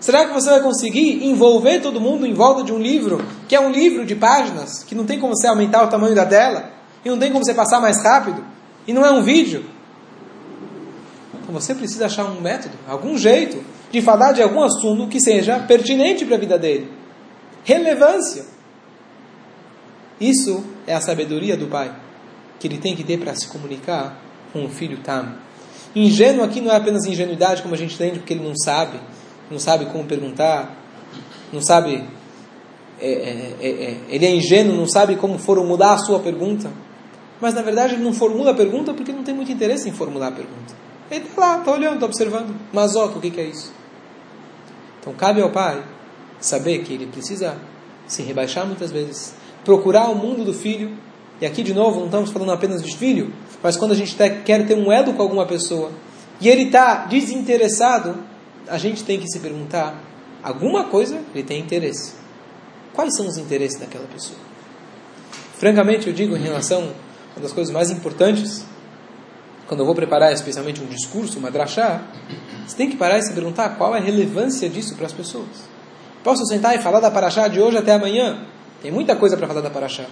Será 0.00 0.26
que 0.26 0.34
você 0.34 0.50
vai 0.50 0.60
conseguir 0.60 1.24
envolver 1.24 1.80
todo 1.80 2.00
mundo 2.00 2.26
em 2.26 2.34
volta 2.34 2.64
de 2.64 2.72
um 2.72 2.78
livro, 2.78 3.24
que 3.46 3.54
é 3.54 3.60
um 3.60 3.70
livro 3.70 4.04
de 4.04 4.16
páginas, 4.16 4.82
que 4.82 4.96
não 4.96 5.04
tem 5.04 5.20
como 5.20 5.32
você 5.32 5.46
aumentar 5.46 5.84
o 5.84 5.88
tamanho 5.88 6.16
da 6.16 6.26
tela, 6.26 6.72
e 7.04 7.08
não 7.08 7.18
tem 7.20 7.30
como 7.30 7.44
você 7.44 7.54
passar 7.54 7.80
mais 7.80 8.02
rápido, 8.02 8.44
e 8.84 8.92
não 8.92 9.06
é 9.06 9.12
um 9.12 9.22
vídeo? 9.22 9.64
Então 11.44 11.52
você 11.52 11.74
precisa 11.74 12.06
achar 12.06 12.24
um 12.24 12.40
método, 12.40 12.74
algum 12.88 13.18
jeito 13.18 13.62
de 13.92 14.00
falar 14.00 14.32
de 14.32 14.42
algum 14.42 14.62
assunto 14.62 15.08
que 15.08 15.20
seja 15.20 15.58
pertinente 15.60 16.24
para 16.24 16.36
a 16.36 16.38
vida 16.38 16.58
dele. 16.58 16.90
Relevância. 17.64 18.46
Isso 20.18 20.64
é 20.86 20.94
a 20.94 21.02
sabedoria 21.02 21.54
do 21.54 21.66
pai, 21.66 21.94
que 22.58 22.66
ele 22.66 22.78
tem 22.78 22.96
que 22.96 23.04
ter 23.04 23.18
para 23.18 23.34
se 23.34 23.46
comunicar 23.48 24.18
com 24.54 24.64
o 24.64 24.70
filho 24.70 24.98
Tam. 24.98 25.34
Ingênuo 25.94 26.42
aqui 26.42 26.62
não 26.62 26.72
é 26.72 26.76
apenas 26.76 27.04
ingenuidade, 27.04 27.60
como 27.60 27.74
a 27.74 27.78
gente 27.78 27.94
entende, 27.94 28.20
porque 28.20 28.32
ele 28.32 28.42
não 28.42 28.56
sabe, 28.56 28.98
não 29.50 29.58
sabe 29.58 29.84
como 29.86 30.04
perguntar, 30.04 30.74
não 31.52 31.60
sabe. 31.60 32.04
É, 32.98 33.06
é, 33.06 33.56
é, 33.60 33.68
é 33.68 34.00
ele 34.08 34.24
é 34.24 34.34
ingênuo, 34.34 34.74
não 34.74 34.88
sabe 34.88 35.16
como 35.16 35.38
formular 35.38 35.92
a 35.92 35.98
sua 35.98 36.20
pergunta. 36.20 36.70
Mas 37.38 37.52
na 37.52 37.60
verdade 37.60 37.94
ele 37.94 38.02
não 38.02 38.14
formula 38.14 38.52
a 38.52 38.54
pergunta 38.54 38.94
porque 38.94 39.12
não 39.12 39.22
tem 39.22 39.34
muito 39.34 39.52
interesse 39.52 39.88
em 39.88 39.92
formular 39.92 40.28
a 40.28 40.32
pergunta. 40.32 40.83
Ele 41.10 41.24
está 41.24 41.40
lá, 41.40 41.58
está 41.58 41.72
olhando, 41.72 41.94
está 41.94 42.06
observando. 42.06 42.54
Mas 42.72 42.96
ó, 42.96 43.06
o 43.06 43.20
que, 43.20 43.30
que 43.30 43.40
é 43.40 43.44
isso? 43.44 43.72
Então 45.00 45.12
cabe 45.12 45.42
ao 45.42 45.50
pai 45.50 45.82
saber 46.40 46.78
que 46.80 46.94
ele 46.94 47.06
precisa 47.06 47.56
se 48.06 48.22
rebaixar 48.22 48.66
muitas 48.66 48.90
vezes, 48.90 49.34
procurar 49.64 50.10
o 50.10 50.14
mundo 50.14 50.44
do 50.44 50.52
filho. 50.52 50.96
E 51.40 51.46
aqui 51.46 51.62
de 51.62 51.74
novo, 51.74 52.00
não 52.00 52.06
estamos 52.06 52.30
falando 52.30 52.52
apenas 52.52 52.82
de 52.82 52.96
filho, 52.96 53.32
mas 53.62 53.76
quando 53.76 53.92
a 53.92 53.94
gente 53.94 54.14
quer 54.14 54.66
ter 54.66 54.74
um 54.74 54.90
elo 54.92 55.14
com 55.14 55.22
alguma 55.22 55.46
pessoa 55.46 55.90
e 56.40 56.48
ele 56.48 56.64
está 56.64 57.06
desinteressado, 57.06 58.16
a 58.68 58.78
gente 58.78 59.04
tem 59.04 59.18
que 59.18 59.28
se 59.28 59.38
perguntar: 59.40 60.00
alguma 60.42 60.84
coisa 60.84 61.20
ele 61.34 61.44
tem 61.44 61.60
interesse. 61.60 62.14
Quais 62.92 63.16
são 63.16 63.26
os 63.26 63.36
interesses 63.36 63.78
daquela 63.78 64.06
pessoa? 64.06 64.38
Francamente, 65.58 66.06
eu 66.06 66.12
digo 66.12 66.36
em 66.36 66.40
relação 66.40 66.82
a 66.82 67.36
uma 67.36 67.42
das 67.42 67.52
coisas 67.52 67.72
mais 67.72 67.90
importantes 67.90 68.64
quando 69.66 69.80
eu 69.80 69.86
vou 69.86 69.94
preparar 69.94 70.32
especialmente 70.32 70.82
um 70.82 70.86
discurso, 70.86 71.38
uma 71.38 71.50
drachá, 71.50 72.02
você 72.66 72.76
tem 72.76 72.90
que 72.90 72.96
parar 72.96 73.18
e 73.18 73.22
se 73.22 73.32
perguntar 73.32 73.70
qual 73.70 73.94
é 73.94 73.98
a 73.98 74.02
relevância 74.02 74.68
disso 74.68 74.94
para 74.94 75.06
as 75.06 75.12
pessoas. 75.12 75.74
Posso 76.22 76.44
sentar 76.46 76.74
e 76.74 76.78
falar 76.78 77.00
da 77.00 77.10
paraxá 77.10 77.48
de 77.48 77.60
hoje 77.60 77.76
até 77.76 77.92
amanhã? 77.92 78.44
Tem 78.82 78.90
muita 78.90 79.16
coisa 79.16 79.36
para 79.36 79.46
falar 79.46 79.60
da 79.60 79.70
paraxá. 79.70 80.04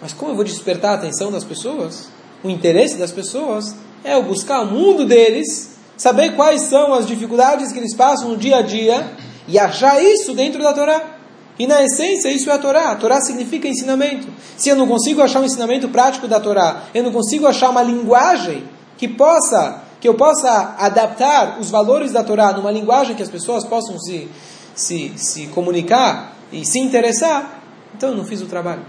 Mas 0.00 0.12
como 0.12 0.32
eu 0.32 0.36
vou 0.36 0.44
despertar 0.44 0.92
a 0.92 0.94
atenção 0.94 1.30
das 1.30 1.44
pessoas? 1.44 2.08
O 2.42 2.50
interesse 2.50 2.98
das 2.98 3.10
pessoas 3.10 3.74
é 4.04 4.14
eu 4.14 4.22
buscar 4.22 4.60
o 4.60 4.66
mundo 4.66 5.04
deles 5.04 5.76
saber 5.96 6.36
quais 6.36 6.62
são 6.62 6.92
as 6.92 7.06
dificuldades 7.06 7.72
que 7.72 7.78
eles 7.78 7.94
passam 7.94 8.28
no 8.28 8.36
dia 8.36 8.58
a 8.58 8.62
dia 8.62 9.10
e 9.48 9.58
achar 9.58 10.02
isso 10.02 10.34
dentro 10.34 10.62
da 10.62 10.72
Torá. 10.72 11.15
E 11.58 11.66
na 11.66 11.82
essência, 11.82 12.30
isso 12.30 12.50
é 12.50 12.52
a 12.52 12.58
Torá. 12.58 12.90
A 12.90 12.96
Torá 12.96 13.20
significa 13.20 13.66
ensinamento. 13.66 14.28
Se 14.56 14.68
eu 14.68 14.76
não 14.76 14.86
consigo 14.86 15.22
achar 15.22 15.40
um 15.40 15.44
ensinamento 15.44 15.88
prático 15.88 16.28
da 16.28 16.38
Torá, 16.38 16.84
eu 16.94 17.02
não 17.02 17.12
consigo 17.12 17.46
achar 17.46 17.70
uma 17.70 17.82
linguagem 17.82 18.64
que 18.98 19.08
possa, 19.08 19.82
que 20.00 20.08
eu 20.08 20.14
possa 20.14 20.74
adaptar 20.78 21.58
os 21.58 21.70
valores 21.70 22.12
da 22.12 22.22
Torá 22.22 22.52
numa 22.52 22.70
linguagem 22.70 23.16
que 23.16 23.22
as 23.22 23.30
pessoas 23.30 23.64
possam 23.64 23.98
se, 23.98 24.28
se, 24.74 25.12
se 25.16 25.46
comunicar 25.48 26.36
e 26.52 26.64
se 26.64 26.78
interessar, 26.78 27.62
então 27.94 28.10
eu 28.10 28.16
não 28.16 28.24
fiz 28.24 28.40
o 28.42 28.46
trabalho. 28.46 28.84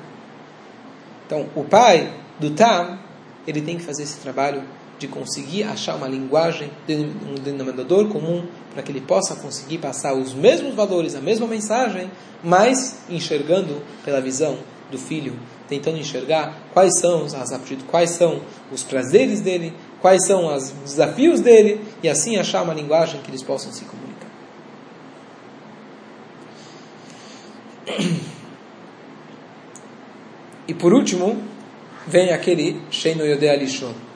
Então, 1.25 1.47
o 1.55 1.63
pai 1.63 2.13
do 2.39 2.51
Tam, 2.51 2.99
ele 3.45 3.61
tem 3.61 3.77
que 3.77 3.83
fazer 3.83 4.03
esse 4.03 4.17
trabalho 4.17 4.63
de 4.99 5.07
conseguir 5.07 5.63
achar 5.63 5.95
uma 5.95 6.07
linguagem, 6.07 6.71
um 6.89 7.35
denominador 7.35 8.07
comum, 8.07 8.45
para 8.73 8.81
que 8.81 8.91
ele 8.91 9.01
possa 9.01 9.35
conseguir 9.35 9.77
passar 9.77 10.13
os 10.13 10.33
mesmos 10.33 10.73
valores, 10.73 11.15
a 11.15 11.21
mesma 11.21 11.45
mensagem, 11.47 12.09
mas 12.43 12.99
enxergando 13.09 13.81
pela 14.03 14.19
visão 14.19 14.57
do 14.89 14.97
filho, 14.97 15.33
tentando 15.67 15.97
enxergar 15.97 16.57
quais 16.73 16.99
são 16.99 17.25
as 17.25 17.51
aptidões, 17.51 17.89
quais 17.89 18.11
são 18.11 18.41
os 18.71 18.83
prazeres 18.83 19.41
dele, 19.41 19.73
quais 20.01 20.25
são 20.25 20.55
os 20.55 20.71
desafios 20.83 21.41
dele, 21.41 21.81
e 22.01 22.09
assim 22.09 22.37
achar 22.37 22.63
uma 22.63 22.73
linguagem 22.73 23.21
que 23.21 23.29
eles 23.29 23.43
possam 23.43 23.71
se 23.71 23.83
comunicar. 23.85 24.27
E 30.67 30.73
por 30.73 30.93
último, 30.93 31.41
vem 32.05 32.31
aquele 32.31 32.81
Sheino 32.91 33.25
Yodea 33.25 33.55
Lishon. 33.55 34.06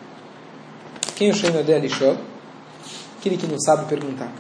Quem 1.22 1.30
o 1.30 1.36
Yodea 1.36 1.78
Lishon? 1.78 2.18
Aquele 3.20 3.38
que 3.38 3.46
não 3.46 3.60
sabe 3.60 3.88
perguntar. 3.88 4.34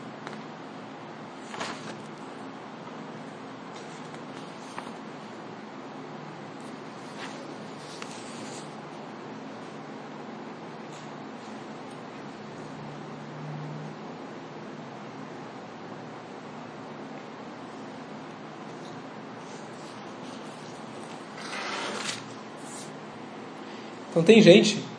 Então 24.10 24.24
tem 24.24 24.42
gente 24.42 24.91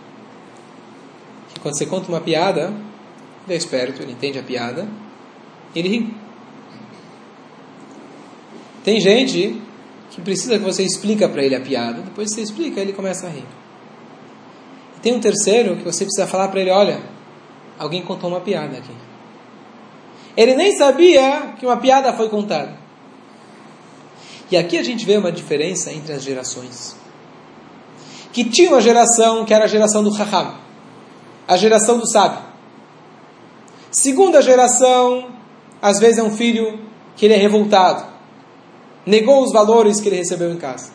quando 1.63 1.79
você 1.79 1.87
conta 1.87 2.09
uma 2.09 2.21
piada, 2.21 2.73
ele 3.45 3.55
é 3.55 3.57
esperto, 3.57 4.03
ele 4.03 4.13
entende 4.13 4.39
a 4.39 4.43
piada, 4.43 4.87
ele 5.75 5.89
ri. 5.89 6.15
Tem 8.85 9.01
gente 9.01 9.63
que 10.11 10.21
precisa 10.21 10.59
que 10.59 10.65
você 10.65 10.83
explique 10.83 11.27
para 11.27 11.43
ele 11.43 11.55
a 11.55 11.61
piada, 11.61 12.03
depois 12.03 12.31
você 12.31 12.43
explica, 12.43 12.81
ele 12.81 12.93
começa 12.93 13.27
a 13.27 13.31
rir. 13.31 13.47
E 14.97 15.01
tem 15.01 15.15
um 15.15 15.21
terceiro 15.21 15.77
que 15.77 15.85
você 15.85 16.05
precisa 16.05 16.27
falar 16.27 16.49
para 16.49 16.61
ele, 16.61 16.71
olha, 16.71 17.01
alguém 17.79 18.03
contou 18.03 18.29
uma 18.29 18.41
piada 18.41 18.77
aqui. 18.77 18.95
Ele 20.37 20.55
nem 20.55 20.77
sabia 20.77 21.55
que 21.59 21.65
uma 21.65 21.77
piada 21.77 22.13
foi 22.13 22.29
contada. 22.29 22.77
E 24.51 24.57
aqui 24.57 24.77
a 24.77 24.83
gente 24.83 25.07
vê 25.07 25.17
uma 25.17 25.33
diferença 25.33 25.93
entre 25.93 26.13
as 26.13 26.23
gerações 26.23 27.01
que 28.33 28.45
tinha 28.45 28.71
uma 28.71 28.81
geração 28.81 29.45
que 29.45 29.53
era 29.53 29.65
a 29.65 29.69
geração 29.69 30.03
do 30.03 30.11
Raham, 30.11 30.55
a 31.47 31.57
geração 31.57 31.99
do 31.99 32.11
sábio. 32.11 32.41
Segunda 33.91 34.41
geração, 34.41 35.31
às 35.81 35.99
vezes 35.99 36.19
é 36.19 36.23
um 36.23 36.31
filho 36.31 36.81
que 37.17 37.27
ele 37.27 37.35
é 37.35 37.37
revoltado, 37.37 38.05
negou 39.05 39.43
os 39.43 39.53
valores 39.53 40.01
que 40.01 40.09
ele 40.09 40.17
recebeu 40.17 40.51
em 40.51 40.57
casa. 40.57 40.93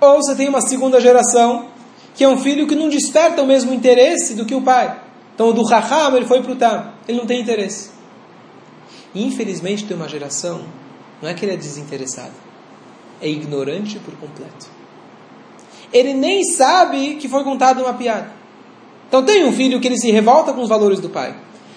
Ou 0.00 0.16
você 0.16 0.34
tem 0.34 0.48
uma 0.48 0.60
segunda 0.60 1.00
geração, 1.00 1.68
que 2.14 2.24
é 2.24 2.28
um 2.28 2.38
filho 2.38 2.66
que 2.66 2.74
não 2.74 2.88
desperta 2.88 3.42
o 3.42 3.46
mesmo 3.46 3.72
interesse 3.72 4.34
do 4.34 4.44
que 4.44 4.54
o 4.54 4.62
pai. 4.62 5.00
Então, 5.34 5.50
o 5.50 5.52
do 5.52 5.62
Raham, 5.64 6.16
ele 6.16 6.26
foi 6.26 6.42
para 6.42 6.52
o 6.52 6.56
Tam, 6.56 6.92
ele 7.06 7.18
não 7.18 7.26
tem 7.26 7.40
interesse. 7.40 7.90
Infelizmente, 9.14 9.84
tem 9.84 9.96
uma 9.96 10.08
geração, 10.08 10.64
não 11.22 11.28
é 11.28 11.34
que 11.34 11.44
ele 11.44 11.52
é 11.52 11.56
desinteressado, 11.56 12.32
é 13.20 13.28
ignorante 13.28 13.98
por 13.98 14.14
completo 14.16 14.76
ele 15.92 16.14
nem 16.14 16.44
sabe 16.44 17.16
que 17.16 17.28
foi 17.28 17.44
contada 17.44 17.82
uma 17.82 17.94
piada. 17.94 18.30
Então 19.08 19.24
tem 19.24 19.44
um 19.44 19.52
filho 19.52 19.80
que 19.80 19.86
ele 19.86 19.98
se 19.98 20.10
revolta 20.10 20.52
com 20.52 20.62
os 20.62 20.68
valores 20.68 21.00
do 21.00 21.08
pai. 21.08 21.34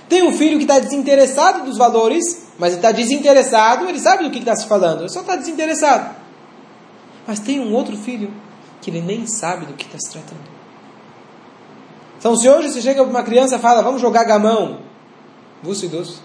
Tem 0.07 0.23
um 0.23 0.33
filho 0.33 0.57
que 0.57 0.63
está 0.63 0.79
desinteressado 0.79 1.63
dos 1.63 1.77
valores, 1.77 2.47
mas 2.57 2.69
ele 2.69 2.79
está 2.79 2.91
desinteressado, 2.91 3.87
ele 3.87 3.99
sabe 3.99 4.23
do 4.23 4.31
que 4.31 4.39
está 4.39 4.55
se 4.55 4.67
falando, 4.67 5.01
ele 5.01 5.09
só 5.09 5.21
está 5.21 5.35
desinteressado. 5.35 6.15
Mas 7.27 7.39
tem 7.39 7.59
um 7.59 7.73
outro 7.73 7.95
filho 7.95 8.33
que 8.81 8.89
ele 8.89 9.01
nem 9.01 9.27
sabe 9.27 9.67
do 9.67 9.73
que 9.73 9.85
está 9.85 9.99
se 9.99 10.11
tratando. 10.11 10.49
Então 12.17 12.35
se 12.35 12.49
hoje 12.49 12.69
você 12.69 12.81
chega 12.81 13.03
para 13.03 13.09
uma 13.09 13.23
criança 13.23 13.57
e 13.57 13.59
fala, 13.59 13.83
vamos 13.83 14.01
jogar 14.01 14.23
gamão, 14.23 14.79
você 15.61 15.85
idoso. 15.85 16.21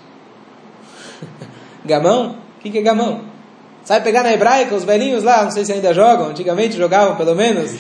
gamão? 1.85 2.39
O 2.59 2.63
que, 2.63 2.71
que 2.71 2.79
é 2.79 2.83
gamão? 2.83 3.35
Sabe 3.85 4.03
pegar 4.03 4.23
na 4.23 4.33
hebraica, 4.33 4.75
os 4.75 4.85
velhinhos 4.85 5.23
lá, 5.23 5.45
não 5.45 5.51
sei 5.51 5.63
se 5.63 5.73
ainda 5.73 5.93
jogam, 5.93 6.29
antigamente 6.29 6.75
jogavam 6.75 7.17
pelo 7.17 7.35
menos. 7.35 7.71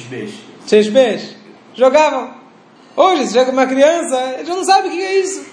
Sheshbesh. 0.66 1.34
Jogavam. 1.74 2.43
Hoje, 2.96 3.26
se 3.26 3.33
chega 3.33 3.50
uma 3.50 3.66
criança, 3.66 4.16
ele 4.38 4.44
já 4.44 4.54
não 4.54 4.64
sabe 4.64 4.88
o 4.88 4.90
que 4.90 5.00
é 5.00 5.20
isso. 5.20 5.44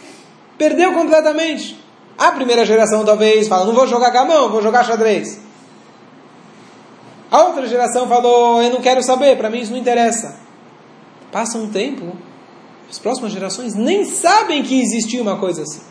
Perdeu 0.58 0.94
completamente. 0.94 1.80
A 2.18 2.32
primeira 2.32 2.66
geração 2.66 3.04
talvez 3.04 3.48
fala, 3.48 3.66
não 3.66 3.74
vou 3.74 3.88
jogar 3.88 4.12
gamão, 4.12 4.50
vou 4.50 4.62
jogar 4.62 4.84
xadrez. 4.84 5.42
A 7.32 7.44
outra 7.44 7.66
geração 7.66 8.08
falou, 8.08 8.62
eu 8.62 8.72
não 8.72 8.82
quero 8.82 9.02
saber, 9.02 9.38
para 9.38 9.50
mim 9.50 9.60
isso 9.60 9.72
não 9.72 9.80
interessa. 9.80 10.40
Passa 11.32 11.58
um 11.58 11.70
tempo, 11.70 12.16
as 12.90 13.00
próximas 13.00 13.32
gerações 13.32 13.74
nem 13.74 14.04
sabem 14.04 14.62
que 14.62 14.80
existia 14.80 15.22
uma 15.22 15.38
coisa 15.38 15.64
assim. 15.64 15.82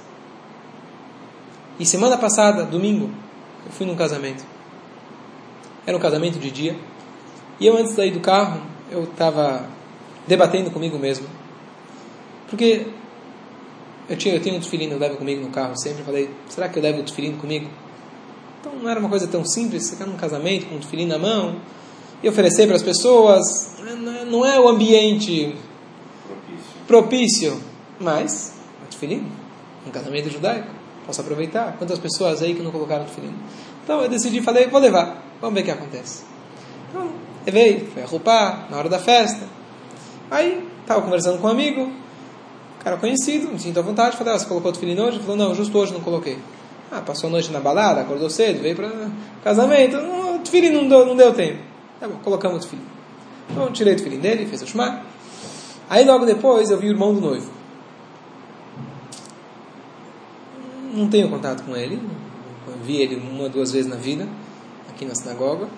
E 1.79 1.87
semana 1.87 2.19
passada, 2.19 2.63
domingo, 2.65 3.11
eu 3.65 3.73
fui 3.73 3.87
num 3.87 3.97
casamento. 3.97 4.45
Era 5.87 5.97
um 5.97 6.01
casamento 6.01 6.39
de 6.39 6.51
dia. 6.51 6.77
E 7.59 7.67
eu, 7.67 7.75
antes 7.75 7.91
de 7.91 7.97
sair 7.97 8.11
do 8.11 8.21
carro, 8.21 8.61
eu 8.91 9.05
estava 9.05 9.65
debatendo 10.27 10.71
comigo 10.71 10.99
mesmo. 10.99 11.27
Porque 12.51 12.89
eu, 14.09 14.17
tinha, 14.17 14.35
eu 14.35 14.43
tenho 14.43 14.57
um 14.57 14.61
tefilino, 14.61 14.95
eu 14.95 14.99
levo 14.99 15.17
comigo 15.17 15.41
no 15.41 15.51
carro 15.51 15.79
sempre. 15.79 16.03
falei, 16.03 16.29
será 16.49 16.69
que 16.69 16.79
eu 16.79 16.83
levo 16.83 17.01
o 17.01 17.05
tefilino 17.05 17.39
comigo? 17.39 17.71
Então 18.61 18.73
não 18.75 18.91
era 18.91 19.01
uma 19.01 19.09
coisa 19.09 19.27
tão 19.27 19.45
simples, 19.45 19.85
você 19.85 19.93
ficar 19.93 20.07
num 20.07 20.17
casamento 20.17 20.67
com 20.67 20.75
um 20.75 20.81
tefilino 20.81 21.11
na 21.11 21.19
mão 21.19 21.61
e 22.23 22.29
oferecer 22.29 22.67
para 22.67 22.77
as 22.77 22.83
pessoas. 22.83 23.41
Não 24.29 24.45
é 24.45 24.61
o 24.61 24.69
ambiente 24.69 25.55
propício, 26.87 27.53
propício 27.53 27.71
mas 27.99 28.53
um 28.85 28.91
tefilino, 28.91 29.31
um 29.87 29.91
casamento 29.91 30.29
judaico 30.29 30.81
posso 31.07 31.21
aproveitar. 31.21 31.77
Quantas 31.79 31.99
pessoas 31.99 32.43
aí 32.43 32.55
que 32.55 32.63
não 32.63 32.71
colocaram 32.71 33.05
tefilim? 33.05 33.35
Então 33.83 34.01
eu 34.01 34.09
decidi, 34.09 34.41
falei, 34.41 34.67
vou 34.67 34.81
levar, 34.81 35.23
vamos 35.41 35.55
ver 35.55 35.63
o 35.63 35.65
que 35.65 35.71
acontece. 35.71 36.25
Então, 36.89 37.11
levei, 37.45 37.89
fui 37.93 38.03
arrupar 38.03 38.69
na 38.71 38.77
hora 38.77 38.89
da 38.89 38.99
festa. 38.99 39.47
Aí, 40.31 40.67
estava 40.81 41.03
conversando 41.03 41.39
com 41.41 41.47
um 41.47 41.51
amigo, 41.51 41.91
cara 42.83 42.97
conhecido, 42.97 43.49
me 43.49 43.59
sinto 43.59 43.79
à 43.79 43.83
vontade, 43.83 44.17
falei, 44.17 44.35
ah, 44.35 44.39
você 44.39 44.47
colocou 44.47 44.71
o 44.71 44.75
tefilim 44.75 44.99
hoje? 44.99 45.17
Ele 45.17 45.25
falou, 45.25 45.37
não, 45.37 45.55
justo 45.55 45.77
hoje 45.79 45.93
não 45.93 46.01
coloquei. 46.01 46.39
Ah, 46.91 47.01
passou 47.01 47.29
a 47.29 47.31
noite 47.31 47.53
na 47.53 47.61
balada, 47.61 48.01
acordou 48.01 48.29
cedo, 48.29 48.61
veio 48.61 48.75
para 48.75 48.91
casamento, 49.45 49.97
o 49.97 50.39
tefilim 50.41 50.71
não 50.71 50.89
deu, 50.89 51.07
não 51.07 51.17
deu 51.17 51.33
tempo. 51.33 51.63
Tá 52.01 52.09
bom, 52.09 52.17
colocamos 52.23 52.59
o 52.59 52.61
tefilim. 52.61 52.85
Então, 53.51 53.71
tirei 53.73 53.95
o 53.95 53.97
tefilim 53.97 54.19
dele, 54.19 54.47
fez 54.47 54.63
o 54.63 54.67
shema. 54.67 55.03
Aí 55.89 56.05
logo 56.05 56.25
depois 56.25 56.71
eu 56.71 56.79
vi 56.79 56.89
o 56.89 56.91
irmão 56.91 57.15
do 57.15 57.21
noivo. 57.21 57.61
não 60.93 61.09
tenho 61.09 61.29
contato 61.29 61.63
com 61.63 61.77
ele, 61.77 62.01
vi 62.85 62.97
ele 63.01 63.17
uma 63.17 63.49
duas 63.49 63.73
vezes 63.73 63.89
na 63.89 63.97
vida, 63.97 64.29
aqui 64.89 65.05
na 65.05 65.15
sinagoga. 65.15 65.69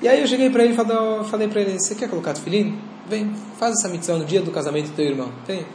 E 0.00 0.08
aí 0.08 0.20
eu 0.20 0.26
cheguei 0.26 0.50
para 0.50 0.64
ele 0.64 0.74
e 0.74 0.76
falei 0.76 1.48
para 1.48 1.60
ele, 1.60 1.78
você 1.78 1.94
quer 1.94 2.08
colocar 2.08 2.34
tefilim? 2.34 2.78
Vem, 3.08 3.34
faz 3.58 3.74
essa 3.78 3.88
missão 3.88 4.18
no 4.18 4.24
dia 4.24 4.40
do 4.40 4.50
casamento 4.50 4.88
do 4.88 4.94
teu 4.94 5.06
irmão. 5.06 5.32
Vem. 5.46 5.66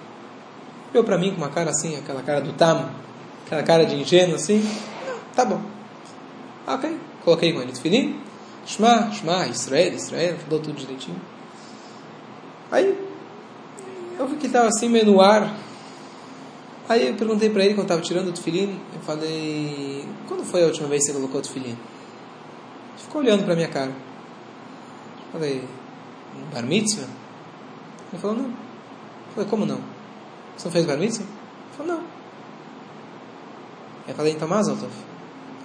Olhou 0.92 1.04
para 1.04 1.18
mim 1.18 1.32
com 1.32 1.38
uma 1.38 1.50
cara 1.50 1.72
assim, 1.72 1.96
aquela 1.98 2.22
cara 2.22 2.42
do 2.42 2.54
tam, 2.54 2.92
aquela 3.46 3.64
cara 3.64 3.86
de 3.86 3.96
ingênuo 3.96 4.36
assim. 4.36 4.64
Tá 5.36 5.44
bom. 5.44 5.62
Ok. 6.68 6.98
Coloquei 7.24 7.54
com 7.54 7.62
ele 7.62 7.72
tefilim. 7.72 8.20
Shema, 8.66 9.12
Shema, 9.12 9.48
Israel, 9.48 9.94
Israel, 9.94 10.38
falou 10.38 10.60
tudo 10.60 10.76
direitinho. 10.76 11.20
Aí 12.72 12.98
eu 14.18 14.28
vi 14.28 14.36
que 14.36 14.48
estava 14.48 14.68
assim 14.68 14.88
meio 14.88 15.06
no 15.06 15.20
ar, 15.20 15.54
Aí 16.88 17.08
eu 17.08 17.16
perguntei 17.16 17.50
para 17.50 17.64
ele 17.64 17.76
quando 17.76 17.86
estava 17.86 18.02
tirando 18.02 18.28
o 18.28 18.34
tefilim, 18.34 18.78
eu 18.94 19.00
falei, 19.02 20.06
quando 20.28 20.44
foi 20.44 20.64
a 20.64 20.66
última 20.66 20.88
vez 20.90 21.06
que 21.06 21.12
você 21.12 21.14
colocou 21.14 21.40
o 21.40 21.44
tefilim? 21.44 21.70
Ele 21.70 21.78
ficou 22.98 23.22
olhando 23.22 23.46
para 23.46 23.56
minha 23.56 23.70
cara. 23.70 23.92
Falei, 25.32 25.64
bar 26.54 26.64
mitzvah? 26.64 27.08
Ele 28.14 28.22
falou, 28.22 28.38
não. 28.38 28.46
Eu 28.46 29.34
falei, 29.34 29.50
como 29.50 29.66
não? 29.66 29.80
Você 30.56 30.66
não 30.66 30.72
fez 30.72 30.86
bar 30.86 30.98
mitzvah? 30.98 31.24
Ele 31.24 31.78
falou, 31.78 31.94
não. 31.94 32.04
Eu 34.08 34.14
falei, 34.14 34.34
então, 34.34 34.48
Mazaltov, 34.48 34.92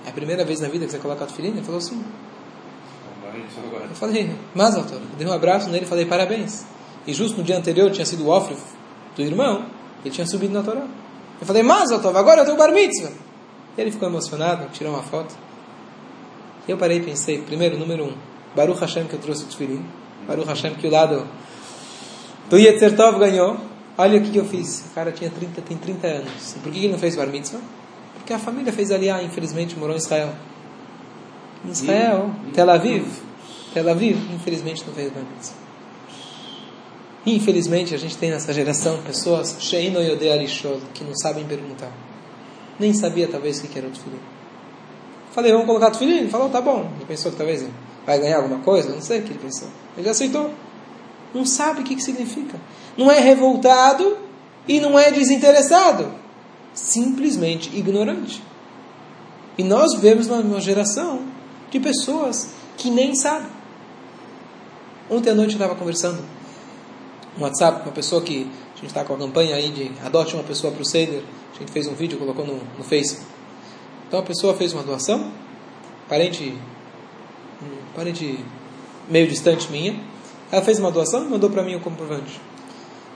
é 0.07 0.09
a 0.09 0.13
primeira 0.13 0.45
vez 0.45 0.61
na 0.61 0.69
vida 0.69 0.87
que 0.87 0.93
você 0.93 0.99
coloca 0.99 1.25
a 1.25 1.27
tefilim? 1.27 1.51
Ele 1.51 1.63
falou, 1.63 1.81
sim. 1.81 2.03
Eu 3.91 3.95
falei, 3.95 4.35
Mazaltov, 4.55 5.03
dei 5.19 5.27
um 5.27 5.33
abraço 5.33 5.69
nele 5.69 5.85
e 5.85 5.89
falei, 5.89 6.07
parabéns. 6.07 6.65
E 7.07 7.13
justo 7.13 7.37
no 7.37 7.45
dia 7.45 7.59
anterior 7.59 7.91
tinha 7.91 8.07
sido 8.07 8.25
o 8.25 8.31
ofre 8.31 8.57
do 9.15 9.23
irmão, 9.23 9.67
ele 10.03 10.15
tinha 10.15 10.27
subido 10.27 10.55
na 10.55 10.63
Torá. 10.63 10.87
Eu 11.39 11.47
falei, 11.47 11.63
Mazaltov, 11.63 12.17
agora 12.17 12.41
eu 12.41 12.45
tenho 12.47 12.57
bar 12.57 12.73
mitzvah. 12.73 13.13
Ele 13.77 13.91
ficou 13.93 14.09
emocionado, 14.09 14.71
tirou 14.73 14.95
uma 14.95 15.03
foto. 15.03 15.35
Eu 16.67 16.79
parei 16.79 16.99
e 16.99 17.03
pensei, 17.03 17.43
primeiro, 17.43 17.79
número 17.79 18.07
um, 18.07 18.13
Baruch 18.57 18.81
Hashem 18.81 19.07
que 19.07 19.15
eu 19.15 19.21
trouxe 19.21 19.45
o 19.45 19.47
tefilim. 19.47 19.85
Baruch 20.27 20.49
Hashem 20.49 20.75
que 20.75 20.87
o 20.87 20.91
lado 20.91 21.27
do 22.49 22.59
Yetzer 22.59 22.97
Tov 22.97 23.19
ganhou. 23.19 23.57
Olha 23.97 24.19
o 24.19 24.23
que, 24.23 24.31
que 24.31 24.39
eu 24.39 24.45
fiz. 24.45 24.85
O 24.91 24.95
cara 24.95 25.11
tinha 25.11 25.29
30, 25.29 25.61
tem 25.63 25.77
30 25.77 26.07
anos. 26.07 26.57
E 26.57 26.59
por 26.61 26.71
que 26.71 26.79
ele 26.79 26.93
não 26.93 26.99
fez 26.99 27.17
bar 27.17 27.27
mitzvah? 27.27 27.61
Porque 28.15 28.33
a 28.33 28.39
família 28.39 28.73
fez 28.73 28.91
ali, 28.91 29.11
ah, 29.11 29.23
infelizmente 29.23 29.77
morou 29.77 29.95
em 29.95 29.99
Israel. 29.99 30.33
Em 31.65 31.71
Israel, 31.71 32.31
Tel 32.55 32.71
Aviv. 32.71 33.07
Tel 33.75 33.89
Aviv, 33.89 34.17
infelizmente 34.35 34.85
não 34.87 34.95
fez 34.95 35.11
bar 35.11 35.23
mitzvah. 35.35 35.57
Infelizmente 37.27 37.95
a 37.95 37.99
gente 37.99 38.17
tem 38.17 38.31
nessa 38.31 38.53
geração 38.53 39.03
pessoas 39.03 39.53
que 39.53 41.05
não 41.05 41.15
sabem 41.17 41.45
perguntar. 41.45 41.91
Nem 42.79 42.95
sabia 42.95 43.27
talvez 43.27 43.59
o 43.59 43.67
que 43.67 43.77
era 43.77 43.89
o 43.89 43.91
tefilim. 43.91 44.21
Falei, 45.33 45.53
vamos 45.53 45.67
colocar 45.67 45.91
tefilim? 45.91 46.19
Ele 46.19 46.31
falou, 46.31 46.49
tá 46.49 46.61
bom. 46.61 46.91
Ele 46.97 47.05
pensou 47.07 47.33
que 47.33 47.37
talvez 47.37 47.67
vai 48.07 48.19
ganhar 48.19 48.37
alguma 48.37 48.61
coisa? 48.61 48.91
Não 48.91 49.03
sei 49.03 49.21
o 49.21 49.23
que 49.25 49.31
ele 49.31 49.41
pensou. 49.41 49.69
Ele 49.97 50.09
aceitou. 50.09 50.51
Não 51.35 51.45
sabe 51.45 51.81
o 51.81 51.85
que, 51.85 51.95
que 51.95 52.03
significa. 52.03 52.59
Não 52.97 53.11
é 53.11 53.19
revoltado 53.19 54.17
e 54.67 54.81
não 54.81 54.99
é 54.99 55.11
desinteressado. 55.11 56.13
Simplesmente 56.75 57.77
ignorante. 57.77 58.43
E 59.57 59.65
nós 59.65 59.95
vivemos 59.95 60.29
uma 60.29 60.61
geração 60.61 61.23
de 61.71 61.81
pessoas 61.81 62.51
que 62.77 62.91
nem 62.91 63.15
sabem. 63.15 63.49
Ontem 65.11 65.31
à 65.31 65.35
noite 65.35 65.51
eu 65.51 65.57
estava 65.57 65.75
conversando 65.75 66.23
no 67.37 67.45
WhatsApp 67.45 67.79
com 67.79 67.87
uma 67.87 67.95
pessoa 67.95 68.23
que 68.23 68.49
a 68.75 68.77
gente 68.77 68.87
está 68.87 69.05
com 69.05 69.15
a 69.15 69.19
campanha 69.19 69.57
aí 69.57 69.71
de 69.71 69.91
adote 70.05 70.35
uma 70.35 70.45
pessoa 70.45 70.73
para 70.73 70.83
o 70.83 70.85
Seder. 70.85 71.23
A 71.55 71.59
gente 71.59 71.73
fez 71.73 71.87
um 71.87 71.95
vídeo, 71.95 72.19
colocou 72.19 72.47
no, 72.47 72.61
no 72.77 72.85
Facebook. 72.85 73.27
Então 74.07 74.21
a 74.21 74.23
pessoa 74.23 74.55
fez 74.55 74.73
uma 74.73 74.83
doação, 74.83 75.33
parente, 76.09 76.55
um 77.63 77.95
parente 77.97 78.39
meio 79.09 79.27
distante 79.27 79.71
minha. 79.71 79.99
Ela 80.51 80.63
fez 80.63 80.79
uma 80.79 80.91
doação 80.91 81.25
e 81.25 81.29
mandou 81.29 81.51
para 81.51 81.63
mim 81.63 81.75
o 81.75 81.81
comprovante. 81.81 82.41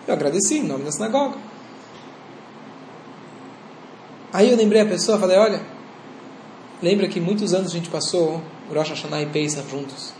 Eu 0.06 0.14
agradeci 0.14 0.58
em 0.58 0.62
nome 0.64 0.84
da 0.84 0.92
sinagoga. 0.92 1.36
Aí 4.32 4.50
eu 4.50 4.56
lembrei 4.56 4.80
a 4.80 4.86
pessoa, 4.86 5.18
falei, 5.18 5.36
olha, 5.36 5.60
lembra 6.82 7.06
que 7.06 7.20
muitos 7.20 7.52
anos 7.52 7.70
a 7.70 7.74
gente 7.74 7.90
passou 7.90 8.42
Rosh 8.72 8.90
Hashanah 8.90 9.22
e 9.22 9.26
Pesach 9.26 9.68
juntos. 9.70 10.12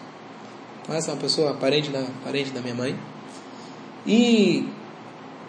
Essa 0.88 1.11
é 1.11 1.14
uma 1.14 1.20
pessoa 1.20 1.55
parente 1.55 1.90
da, 1.90 2.05
parente 2.25 2.51
da 2.51 2.61
minha 2.61 2.75
mãe. 2.75 2.98
E 4.07 4.68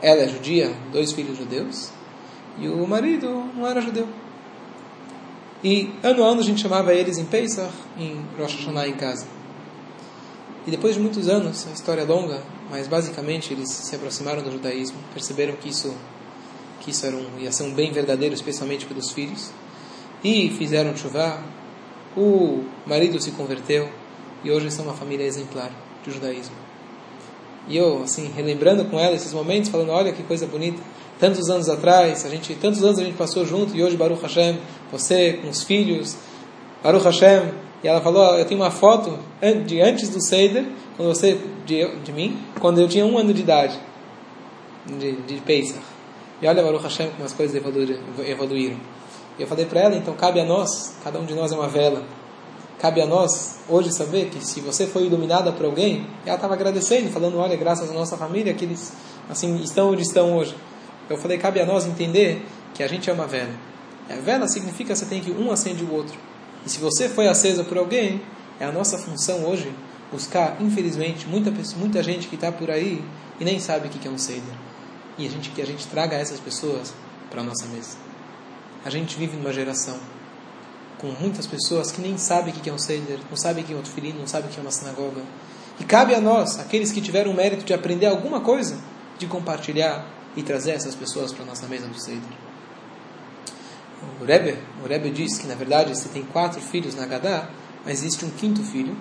ela 0.02 0.22
é 0.22 0.28
judia, 0.28 0.72
dois 0.92 1.12
filhos 1.12 1.38
judeus. 1.38 1.92
E 2.58 2.68
o 2.68 2.88
marido 2.88 3.28
não 3.56 3.68
era 3.68 3.82
judeu. 3.82 4.08
E 5.64 5.90
ano 6.04 6.24
a 6.24 6.28
ano 6.28 6.42
a 6.42 6.44
gente 6.44 6.62
chamava 6.62 6.94
eles 6.94 7.18
em 7.18 7.26
Pesach, 7.26 7.72
em 7.98 8.24
Rosh 8.38 8.56
Hashanah 8.56 8.88
em 8.88 8.94
casa. 8.94 9.26
E 10.66 10.72
depois 10.72 10.96
de 10.96 11.02
muitos 11.02 11.28
anos, 11.28 11.68
a 11.68 11.74
história 11.74 12.02
é 12.02 12.06
longa, 12.06 12.42
mas 12.70 12.88
basicamente 12.88 13.54
eles 13.54 13.70
se 13.70 13.96
aproximaram 13.96 14.42
do 14.42 14.52
judaísmo, 14.52 14.98
perceberam 15.14 15.54
que 15.56 15.70
isso 15.70 15.94
que 16.80 16.92
isso 16.92 17.06
era 17.06 17.16
um, 17.16 17.40
ia 17.40 17.50
ser 17.50 17.64
um 17.64 17.74
bem 17.74 17.94
verdadeiro, 17.94 18.36
especialmente 18.36 18.86
pelos 18.86 19.10
filhos, 19.12 19.52
e 20.22 20.50
fizeram 20.50 20.96
chuva. 20.98 21.42
O 22.16 22.66
marido 22.86 23.20
se 23.22 23.32
converteu 23.32 23.90
e 24.44 24.52
hoje 24.52 24.70
são 24.70 24.86
uma 24.86 24.94
família 24.94 25.26
exemplar 25.26 25.72
do 26.04 26.12
judaísmo. 26.12 26.56
E 27.68 27.78
eu, 27.78 28.04
assim, 28.04 28.30
relembrando 28.36 28.86
com 28.86 29.00
ela 29.00 29.16
esses 29.16 29.34
momentos, 29.34 29.70
falando: 29.70 29.92
olha 29.92 30.12
que 30.12 30.22
coisa 30.24 30.46
bonita 30.46 30.82
tantos 31.20 31.50
anos 31.50 31.70
atrás, 31.70 32.26
a 32.26 32.30
gente, 32.30 32.54
tantos 32.56 32.84
anos 32.84 33.00
a 33.00 33.04
gente 33.04 33.16
passou 33.16 33.46
junto, 33.46 33.76
e 33.76 33.82
hoje 33.82 33.96
Baruch 33.96 34.22
Hashem, 34.22 34.60
você 34.92 35.34
com 35.42 35.50
os 35.50 35.64
filhos, 35.64 36.18
Baruch 36.84 37.06
Hashem, 37.06 37.54
e 37.84 37.88
ela 37.88 38.00
falou, 38.00 38.38
eu 38.38 38.46
tenho 38.46 38.62
uma 38.62 38.72
foto 38.72 39.20
de 39.66 39.82
antes 39.82 40.08
do 40.10 40.22
Seder, 40.22 40.66
quando 40.96 41.10
você, 41.10 41.38
de, 41.66 41.86
de 41.98 42.14
mim, 42.14 42.40
quando 42.60 42.80
eu 42.80 42.88
tinha 42.88 43.06
um 43.06 43.18
ano 43.18 43.34
de 43.34 43.42
idade, 43.42 43.78
de, 44.86 45.14
de 45.24 45.42
Pesach. 45.42 45.80
E 46.42 46.48
olha 46.48 46.64
Baruch 46.64 46.84
Hashem 46.84 47.10
como 47.10 47.26
as 47.26 47.34
coisas 47.34 47.56
evoluíram. 47.56 48.78
E 49.38 49.42
eu 49.42 49.48
falei 49.48 49.66
para 49.66 49.82
ela, 49.82 49.96
então 49.96 50.14
cabe 50.14 50.40
a 50.40 50.46
nós, 50.46 50.96
cada 51.04 51.20
um 51.20 51.26
de 51.26 51.34
nós 51.34 51.52
é 51.52 51.56
uma 51.56 51.68
vela, 51.68 52.04
cabe 52.80 53.02
a 53.02 53.06
nós 53.06 53.60
hoje 53.68 53.92
saber 53.92 54.30
que 54.30 54.46
se 54.46 54.62
você 54.62 54.88
foi 54.88 55.04
iluminada 55.04 55.52
por 55.52 55.66
alguém, 55.66 56.08
ela 56.26 56.36
estava 56.36 56.54
agradecendo, 56.54 57.10
falando, 57.10 57.38
olha, 57.38 57.56
graças 57.56 57.90
à 57.90 57.94
nossa 57.94 58.16
família 58.16 58.54
que 58.54 58.66
eles 58.66 58.94
assim 59.30 59.56
estão 59.58 59.92
onde 59.92 60.04
estão 60.04 60.38
hoje. 60.38 60.56
Eu 61.10 61.18
falei, 61.18 61.38
cabe 61.38 61.60
a 61.60 61.66
nós 61.66 61.86
entender 61.86 62.46
que 62.74 62.82
a 62.82 62.88
gente 62.88 63.10
é 63.10 63.14
uma 63.14 63.28
vela. 63.28 63.52
A 64.10 64.16
vela 64.16 64.48
significa 64.48 64.94
que 64.94 65.00
você 65.00 65.06
tem 65.06 65.22
que 65.22 65.32
um 65.32 65.52
acende 65.52 65.84
o 65.84 65.94
outro. 65.94 66.18
E 66.66 66.70
se 66.70 66.80
você 66.80 67.10
foi 67.10 67.28
acesa 67.28 67.64
por 67.64 67.78
alguém, 67.78 68.22
é 68.60 68.66
a 68.66 68.72
nossa 68.72 68.98
função 68.98 69.46
hoje 69.46 69.74
buscar, 70.12 70.58
infelizmente, 70.62 71.28
muita, 71.28 71.52
muita 71.78 72.04
gente 72.04 72.28
que 72.28 72.36
está 72.36 72.52
por 72.52 72.70
aí 72.70 73.04
e 73.40 73.44
nem 73.44 73.60
sabe 73.60 73.88
o 73.88 73.90
que 73.90 74.08
é 74.08 74.12
um 74.12 74.18
Seder. 74.18 74.44
E 75.18 75.26
a 75.26 75.30
gente, 75.30 75.50
que 75.50 75.62
a 75.62 75.66
gente 75.66 75.88
traga 75.88 76.16
essas 76.16 76.40
pessoas 76.40 76.94
para 77.30 77.42
a 77.42 77.44
nossa 77.44 77.66
mesa. 77.66 77.98
A 78.86 78.90
gente 78.90 79.18
vive 79.18 79.36
numa 79.36 79.52
geração 79.52 79.98
com 81.00 81.08
muitas 81.20 81.46
pessoas 81.46 81.92
que 81.92 82.00
nem 82.00 82.18
sabem 82.18 82.54
o 82.54 82.58
que 82.58 82.70
é 82.70 82.74
um 82.74 82.78
Seder, 82.78 83.20
não 83.30 83.36
sabem 83.36 83.64
o 83.64 83.68
que 83.68 83.74
é 83.74 83.76
um 83.76 83.82
Tufilin, 83.82 84.14
não 84.14 84.28
sabem 84.28 84.50
o 84.50 84.54
que 84.54 84.60
é 84.60 84.62
uma 84.62 84.72
sinagoga. 84.72 85.22
E 85.80 85.84
cabe 85.84 86.14
a 86.14 86.22
nós, 86.22 86.60
aqueles 86.60 86.92
que 86.92 87.02
tiveram 87.02 87.32
o 87.32 87.34
mérito 87.34 87.66
de 87.66 87.74
aprender 87.74 88.06
alguma 88.06 88.40
coisa, 88.40 88.80
de 89.18 89.26
compartilhar 89.26 90.08
e 90.36 90.44
trazer 90.44 90.72
essas 90.72 90.96
pessoas 90.96 91.34
para 91.34 91.44
a 91.44 91.48
nossa 91.48 91.68
mesa 91.68 91.88
do 91.88 92.00
Seder. 92.00 92.22
O 94.22 94.26
Rebbe, 94.26 94.58
o 94.84 94.88
Rebbe 94.88 95.10
diz 95.10 95.38
que, 95.38 95.48
na 95.48 95.56
verdade, 95.56 95.96
você 95.96 96.10
tem 96.10 96.24
quatro 96.24 96.62
filhos 96.62 96.96
na 96.96 97.06
Gadá, 97.06 97.50
mas 97.86 98.00
existe 98.00 98.24
um 98.26 98.30
quinto 98.30 98.64
filho, 98.64 98.96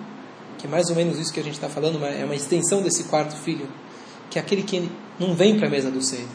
que 0.57 0.67
é 0.67 0.69
mais 0.69 0.89
ou 0.89 0.95
menos 0.95 1.17
isso 1.17 1.33
que 1.33 1.39
a 1.39 1.43
gente 1.43 1.55
está 1.55 1.69
falando, 1.69 2.03
é 2.05 2.23
uma 2.25 2.35
extensão 2.35 2.81
desse 2.81 3.05
quarto 3.05 3.35
filho, 3.35 3.67
que 4.29 4.37
é 4.37 4.41
aquele 4.41 4.63
que 4.63 4.89
não 5.19 5.33
vem 5.33 5.57
para 5.57 5.67
a 5.67 5.71
mesa 5.71 5.89
do 5.89 6.01
Seder. 6.01 6.27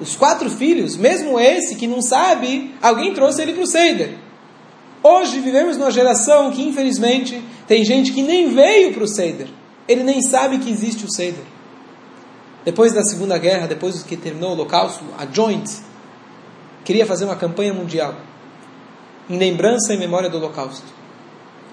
Os 0.00 0.16
quatro 0.16 0.48
filhos, 0.50 0.96
mesmo 0.96 1.38
esse 1.38 1.76
que 1.76 1.86
não 1.86 2.00
sabe, 2.00 2.74
alguém 2.80 3.12
trouxe 3.12 3.42
ele 3.42 3.52
para 3.52 3.62
o 3.62 3.66
Seder. 3.66 4.16
Hoje 5.02 5.40
vivemos 5.40 5.76
numa 5.76 5.90
geração 5.90 6.50
que, 6.50 6.62
infelizmente, 6.62 7.42
tem 7.66 7.84
gente 7.84 8.12
que 8.12 8.22
nem 8.22 8.52
veio 8.52 8.92
para 8.92 9.04
o 9.04 9.08
Seder. 9.08 9.48
Ele 9.86 10.02
nem 10.02 10.22
sabe 10.22 10.58
que 10.58 10.70
existe 10.70 11.04
o 11.04 11.10
Seder. 11.10 11.44
Depois 12.64 12.92
da 12.92 13.02
Segunda 13.02 13.38
Guerra, 13.38 13.66
depois 13.66 14.02
que 14.02 14.16
terminou 14.16 14.50
o 14.50 14.52
Holocausto, 14.52 15.04
a 15.16 15.26
Joint 15.26 15.68
queria 16.84 17.06
fazer 17.06 17.24
uma 17.24 17.36
campanha 17.36 17.72
mundial 17.72 18.14
em 19.28 19.38
lembrança 19.38 19.94
e 19.94 19.96
memória 19.96 20.28
do 20.28 20.36
Holocausto. 20.36 20.86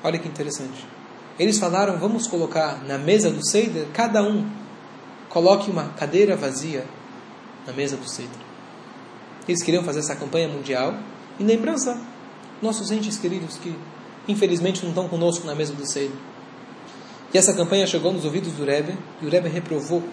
Olha 0.03 0.19
que 0.19 0.27
interessante. 0.27 0.85
Eles 1.39 1.57
falaram: 1.57 1.97
vamos 1.97 2.27
colocar 2.27 2.83
na 2.85 2.97
mesa 2.97 3.29
do 3.29 3.45
Seder, 3.45 3.87
cada 3.93 4.21
um 4.21 4.47
coloque 5.29 5.69
uma 5.69 5.89
cadeira 5.89 6.35
vazia 6.35 6.85
na 7.65 7.73
mesa 7.73 7.97
do 7.97 8.09
Seder. 8.09 8.47
Eles 9.47 9.63
queriam 9.63 9.83
fazer 9.83 9.99
essa 9.99 10.15
campanha 10.15 10.47
mundial 10.47 10.95
em 11.39 11.45
lembrança 11.45 11.99
nossos 12.61 12.91
entes 12.91 13.17
queridos 13.17 13.57
que 13.57 13.75
infelizmente 14.27 14.81
não 14.81 14.89
estão 14.89 15.07
conosco 15.07 15.45
na 15.45 15.55
mesa 15.55 15.73
do 15.73 15.85
Seder. 15.85 16.17
E 17.33 17.37
essa 17.37 17.53
campanha 17.53 17.85
chegou 17.85 18.11
nos 18.11 18.25
ouvidos 18.25 18.53
do 18.53 18.65
Rebbe 18.65 18.97
e 19.21 19.25
o 19.25 19.29
Rebbe 19.29 19.49
reprovou 19.49 20.03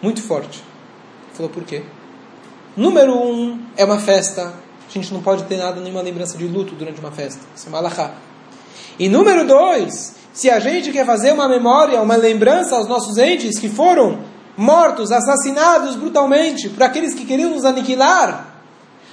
muito 0.00 0.22
forte. 0.22 0.62
Falou 1.32 1.50
por 1.50 1.64
quê? 1.64 1.82
Número 2.78 3.12
um, 3.12 3.60
é 3.76 3.84
uma 3.84 3.98
festa. 3.98 4.54
A 4.88 4.92
gente 4.92 5.12
não 5.12 5.20
pode 5.20 5.42
ter 5.44 5.56
nada, 5.56 5.80
nenhuma 5.80 6.00
lembrança 6.00 6.38
de 6.38 6.46
luto 6.46 6.76
durante 6.76 7.00
uma 7.00 7.10
festa. 7.10 7.40
Isso 7.54 7.66
é 7.66 7.70
malachá. 7.70 8.12
E 8.96 9.08
número 9.08 9.44
dois, 9.44 10.14
se 10.32 10.48
a 10.48 10.60
gente 10.60 10.92
quer 10.92 11.04
fazer 11.04 11.32
uma 11.32 11.48
memória, 11.48 12.00
uma 12.00 12.14
lembrança 12.14 12.76
aos 12.76 12.86
nossos 12.86 13.18
entes 13.18 13.58
que 13.58 13.68
foram 13.68 14.20
mortos, 14.56 15.10
assassinados 15.10 15.96
brutalmente 15.96 16.68
por 16.68 16.84
aqueles 16.84 17.14
que 17.14 17.26
queriam 17.26 17.50
nos 17.50 17.64
aniquilar, 17.64 18.62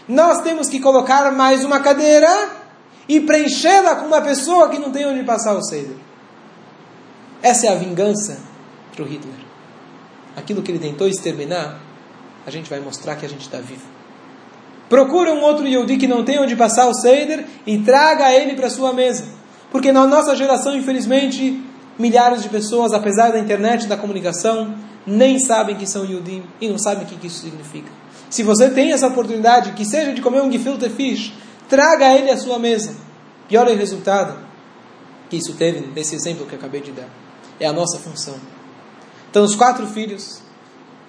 nós 0.07 0.41
temos 0.41 0.69
que 0.69 0.79
colocar 0.79 1.31
mais 1.31 1.65
uma 1.65 1.79
cadeira 1.79 2.51
e 3.09 3.19
preenchê-la 3.19 3.95
com 3.95 4.05
uma 4.05 4.21
pessoa 4.21 4.69
que 4.69 4.77
não 4.77 4.91
tem 4.91 5.07
onde 5.07 5.23
passar 5.23 5.55
o 5.55 5.63
Seder. 5.63 5.97
Essa 7.41 7.65
é 7.65 7.69
a 7.69 7.75
vingança 7.75 8.37
para 8.95 9.03
o 9.03 9.07
Hitler 9.07 9.45
aquilo 10.35 10.61
que 10.61 10.71
ele 10.71 10.79
tentou 10.79 11.07
exterminar, 11.07 11.79
a 12.45 12.51
gente 12.51 12.69
vai 12.69 12.79
mostrar 12.79 13.15
que 13.15 13.25
a 13.25 13.29
gente 13.29 13.41
está 13.41 13.57
vivo. 13.57 13.85
Procura 14.87 15.33
um 15.33 15.41
outro 15.41 15.67
Yehudi 15.67 15.97
que 15.97 16.07
não 16.07 16.23
tem 16.23 16.39
onde 16.39 16.55
passar 16.55 16.87
o 16.87 16.93
Seder 16.93 17.45
e 17.65 17.79
traga 17.79 18.31
ele 18.31 18.53
para 18.55 18.69
sua 18.69 18.93
mesa. 18.93 19.25
Porque 19.71 19.91
na 19.91 20.05
nossa 20.05 20.35
geração, 20.35 20.75
infelizmente, 20.75 21.61
milhares 21.97 22.43
de 22.43 22.49
pessoas, 22.49 22.93
apesar 22.93 23.31
da 23.31 23.39
internet 23.39 23.83
e 23.83 23.87
da 23.87 23.97
comunicação, 23.97 24.75
nem 25.05 25.39
sabem 25.39 25.75
que 25.75 25.87
são 25.87 26.05
Yudim 26.05 26.43
e 26.61 26.69
não 26.69 26.77
sabem 26.77 27.03
o 27.03 27.07
que 27.07 27.27
isso 27.27 27.41
significa. 27.41 27.89
Se 28.29 28.43
você 28.43 28.69
tem 28.69 28.91
essa 28.91 29.07
oportunidade, 29.07 29.73
que 29.73 29.85
seja 29.85 30.13
de 30.13 30.21
comer 30.21 30.41
um 30.41 30.51
gefilte 30.51 30.89
fish, 30.89 31.33
traga 31.67 32.13
ele 32.15 32.29
à 32.29 32.37
sua 32.37 32.59
mesa. 32.59 32.95
E 33.49 33.57
olha 33.57 33.73
o 33.73 33.77
resultado 33.77 34.37
que 35.29 35.37
isso 35.37 35.53
teve 35.53 35.87
nesse 35.95 36.15
exemplo 36.15 36.45
que 36.45 36.53
eu 36.53 36.59
acabei 36.59 36.81
de 36.81 36.91
dar. 36.91 37.07
É 37.59 37.65
a 37.65 37.73
nossa 37.73 37.97
função. 37.99 38.35
Então, 39.29 39.43
os 39.43 39.55
quatro 39.55 39.87
filhos, 39.87 40.41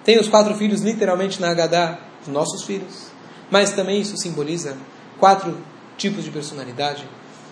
tem 0.07 0.17
os 0.17 0.29
quatro 0.29 0.55
filhos 0.55 0.79
literalmente 0.79 1.41
na 1.41 1.49
Haggadah, 1.49 1.99
os 2.21 2.29
nossos 2.29 2.63
filhos, 2.63 3.07
mas 3.51 3.73
também 3.73 3.99
isso 3.99 4.15
simboliza 4.15 4.77
quatro 5.19 5.57
tipos 5.97 6.23
de 6.23 6.31
personalidade, 6.31 7.03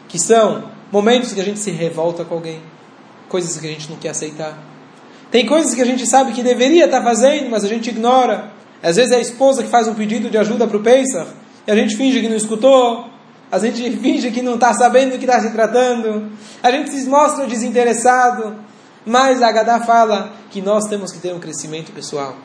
que 0.07 0.17
são 0.17 0.71
momentos 0.89 1.33
que 1.33 1.41
a 1.41 1.43
gente 1.43 1.59
se 1.59 1.69
revolta 1.71 2.23
com 2.23 2.35
alguém, 2.35 2.61
coisas 3.27 3.59
que 3.59 3.67
a 3.67 3.69
gente 3.69 3.89
não 3.89 3.97
quer 3.97 4.11
aceitar. 4.11 4.57
Tem 5.29 5.45
coisas 5.45 5.73
que 5.73 5.81
a 5.81 5.85
gente 5.85 6.07
sabe 6.07 6.31
que 6.31 6.41
deveria 6.41 6.85
estar 6.85 7.03
fazendo, 7.03 7.49
mas 7.49 7.65
a 7.65 7.67
gente 7.67 7.89
ignora. 7.89 8.53
Às 8.81 8.95
vezes 8.95 9.11
é 9.11 9.17
a 9.17 9.19
esposa 9.19 9.61
que 9.61 9.69
faz 9.69 9.89
um 9.89 9.93
pedido 9.93 10.29
de 10.29 10.37
ajuda 10.37 10.65
para 10.65 10.77
o 10.77 10.81
Pesach, 10.81 11.31
e 11.67 11.71
a 11.71 11.75
gente 11.75 11.97
finge 11.97 12.21
que 12.21 12.29
não 12.29 12.37
escutou, 12.37 13.09
a 13.51 13.59
gente 13.59 13.91
finge 13.99 14.31
que 14.31 14.41
não 14.41 14.55
está 14.55 14.73
sabendo 14.73 15.11
do 15.11 15.17
que 15.17 15.25
está 15.25 15.41
se 15.41 15.51
tratando, 15.51 16.31
a 16.63 16.71
gente 16.71 16.89
se 16.89 17.05
mostra 17.09 17.45
desinteressado, 17.47 18.55
mas 19.05 19.41
a 19.41 19.51
Gadá 19.51 19.79
fala 19.81 20.33
que 20.49 20.61
nós 20.61 20.85
temos 20.87 21.11
que 21.11 21.19
ter 21.19 21.33
um 21.33 21.39
crescimento 21.39 21.91
pessoal. 21.91 22.35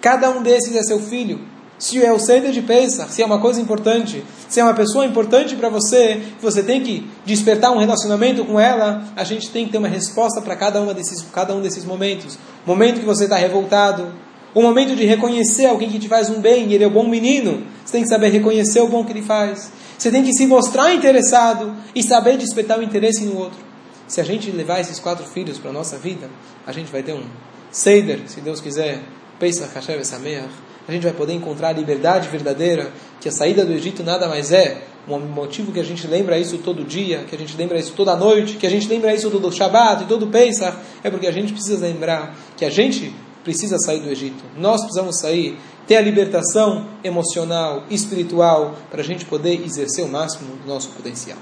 Cada 0.00 0.30
um 0.30 0.42
desses 0.42 0.74
é 0.74 0.82
seu 0.82 1.00
filho. 1.00 1.40
Se 1.78 2.04
é 2.04 2.12
o 2.12 2.18
Seder 2.18 2.50
de 2.50 2.60
Pesach, 2.60 3.12
se 3.12 3.22
é 3.22 3.26
uma 3.26 3.38
coisa 3.38 3.60
importante, 3.60 4.24
se 4.48 4.58
é 4.58 4.64
uma 4.64 4.74
pessoa 4.74 5.06
importante 5.06 5.54
para 5.54 5.68
você, 5.68 6.20
você 6.42 6.60
tem 6.60 6.82
que 6.82 7.08
despertar 7.24 7.70
um 7.70 7.78
relacionamento 7.78 8.44
com 8.44 8.58
ela, 8.58 9.04
a 9.14 9.22
gente 9.22 9.48
tem 9.50 9.64
que 9.64 9.70
ter 9.70 9.78
uma 9.78 9.86
resposta 9.86 10.40
para 10.40 10.56
cada, 10.56 10.80
uma 10.82 10.92
desses, 10.92 11.24
cada 11.32 11.54
um 11.54 11.60
desses 11.60 11.84
momentos. 11.84 12.36
O 12.66 12.68
momento 12.68 12.98
que 12.98 13.06
você 13.06 13.24
está 13.24 13.36
revoltado, 13.36 14.12
o 14.52 14.60
momento 14.60 14.96
de 14.96 15.04
reconhecer 15.04 15.66
alguém 15.66 15.88
que 15.88 16.00
te 16.00 16.08
faz 16.08 16.28
um 16.28 16.40
bem, 16.40 16.66
e 16.66 16.74
ele 16.74 16.82
é 16.82 16.88
um 16.88 16.92
bom 16.92 17.06
menino, 17.06 17.62
você 17.84 17.92
tem 17.92 18.02
que 18.02 18.08
saber 18.08 18.30
reconhecer 18.30 18.80
o 18.80 18.88
bom 18.88 19.04
que 19.04 19.12
ele 19.12 19.22
faz. 19.22 19.70
Você 19.96 20.10
tem 20.10 20.24
que 20.24 20.32
se 20.32 20.48
mostrar 20.48 20.92
interessado 20.92 21.76
e 21.94 22.02
saber 22.02 22.36
despertar 22.36 22.80
o 22.80 22.82
interesse 22.82 23.24
no 23.24 23.38
outro. 23.38 23.67
Se 24.08 24.20
a 24.20 24.24
gente 24.24 24.50
levar 24.50 24.80
esses 24.80 24.98
quatro 24.98 25.24
filhos 25.26 25.58
para 25.58 25.70
a 25.70 25.72
nossa 25.72 25.98
vida, 25.98 26.30
a 26.66 26.72
gente 26.72 26.90
vai 26.90 27.02
ter 27.02 27.12
um 27.12 27.24
Seder, 27.70 28.22
se 28.26 28.40
Deus 28.40 28.60
quiser, 28.60 29.02
Pesach 29.38 29.72
Hashem 29.74 30.02
Sameach, 30.02 30.48
a 30.88 30.92
gente 30.92 31.02
vai 31.02 31.12
poder 31.12 31.34
encontrar 31.34 31.68
a 31.68 31.72
liberdade 31.72 32.28
verdadeira, 32.28 32.90
que 33.20 33.28
a 33.28 33.32
saída 33.32 33.64
do 33.66 33.72
Egito 33.72 34.02
nada 34.02 34.26
mais 34.26 34.50
é 34.50 34.82
um 35.06 35.18
motivo 35.18 35.70
que 35.72 35.78
a 35.78 35.84
gente 35.84 36.06
lembra 36.06 36.38
isso 36.38 36.56
todo 36.58 36.84
dia, 36.84 37.24
que 37.28 37.36
a 37.36 37.38
gente 37.38 37.54
lembra 37.56 37.78
isso 37.78 37.92
toda 37.92 38.16
noite, 38.16 38.56
que 38.56 38.66
a 38.66 38.70
gente 38.70 38.88
lembra 38.88 39.14
isso 39.14 39.30
todo 39.30 39.52
Shabbat 39.52 40.04
e 40.04 40.06
todo 40.06 40.26
Pesach, 40.28 40.78
é 41.04 41.10
porque 41.10 41.26
a 41.26 41.32
gente 41.32 41.52
precisa 41.52 41.86
lembrar 41.86 42.34
que 42.56 42.64
a 42.64 42.70
gente 42.70 43.14
precisa 43.44 43.78
sair 43.78 44.00
do 44.00 44.10
Egito. 44.10 44.42
Nós 44.56 44.80
precisamos 44.80 45.20
sair, 45.20 45.58
ter 45.86 45.96
a 45.96 46.00
libertação 46.00 46.86
emocional, 47.04 47.84
espiritual, 47.90 48.74
para 48.90 49.02
a 49.02 49.04
gente 49.04 49.26
poder 49.26 49.62
exercer 49.62 50.04
o 50.04 50.08
máximo 50.08 50.56
do 50.56 50.66
nosso 50.66 50.88
potencial. 50.90 51.38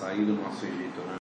Sair 0.00 0.24
do 0.24 0.32
nosso 0.32 0.64
Egito, 0.64 1.02
né? 1.02 1.14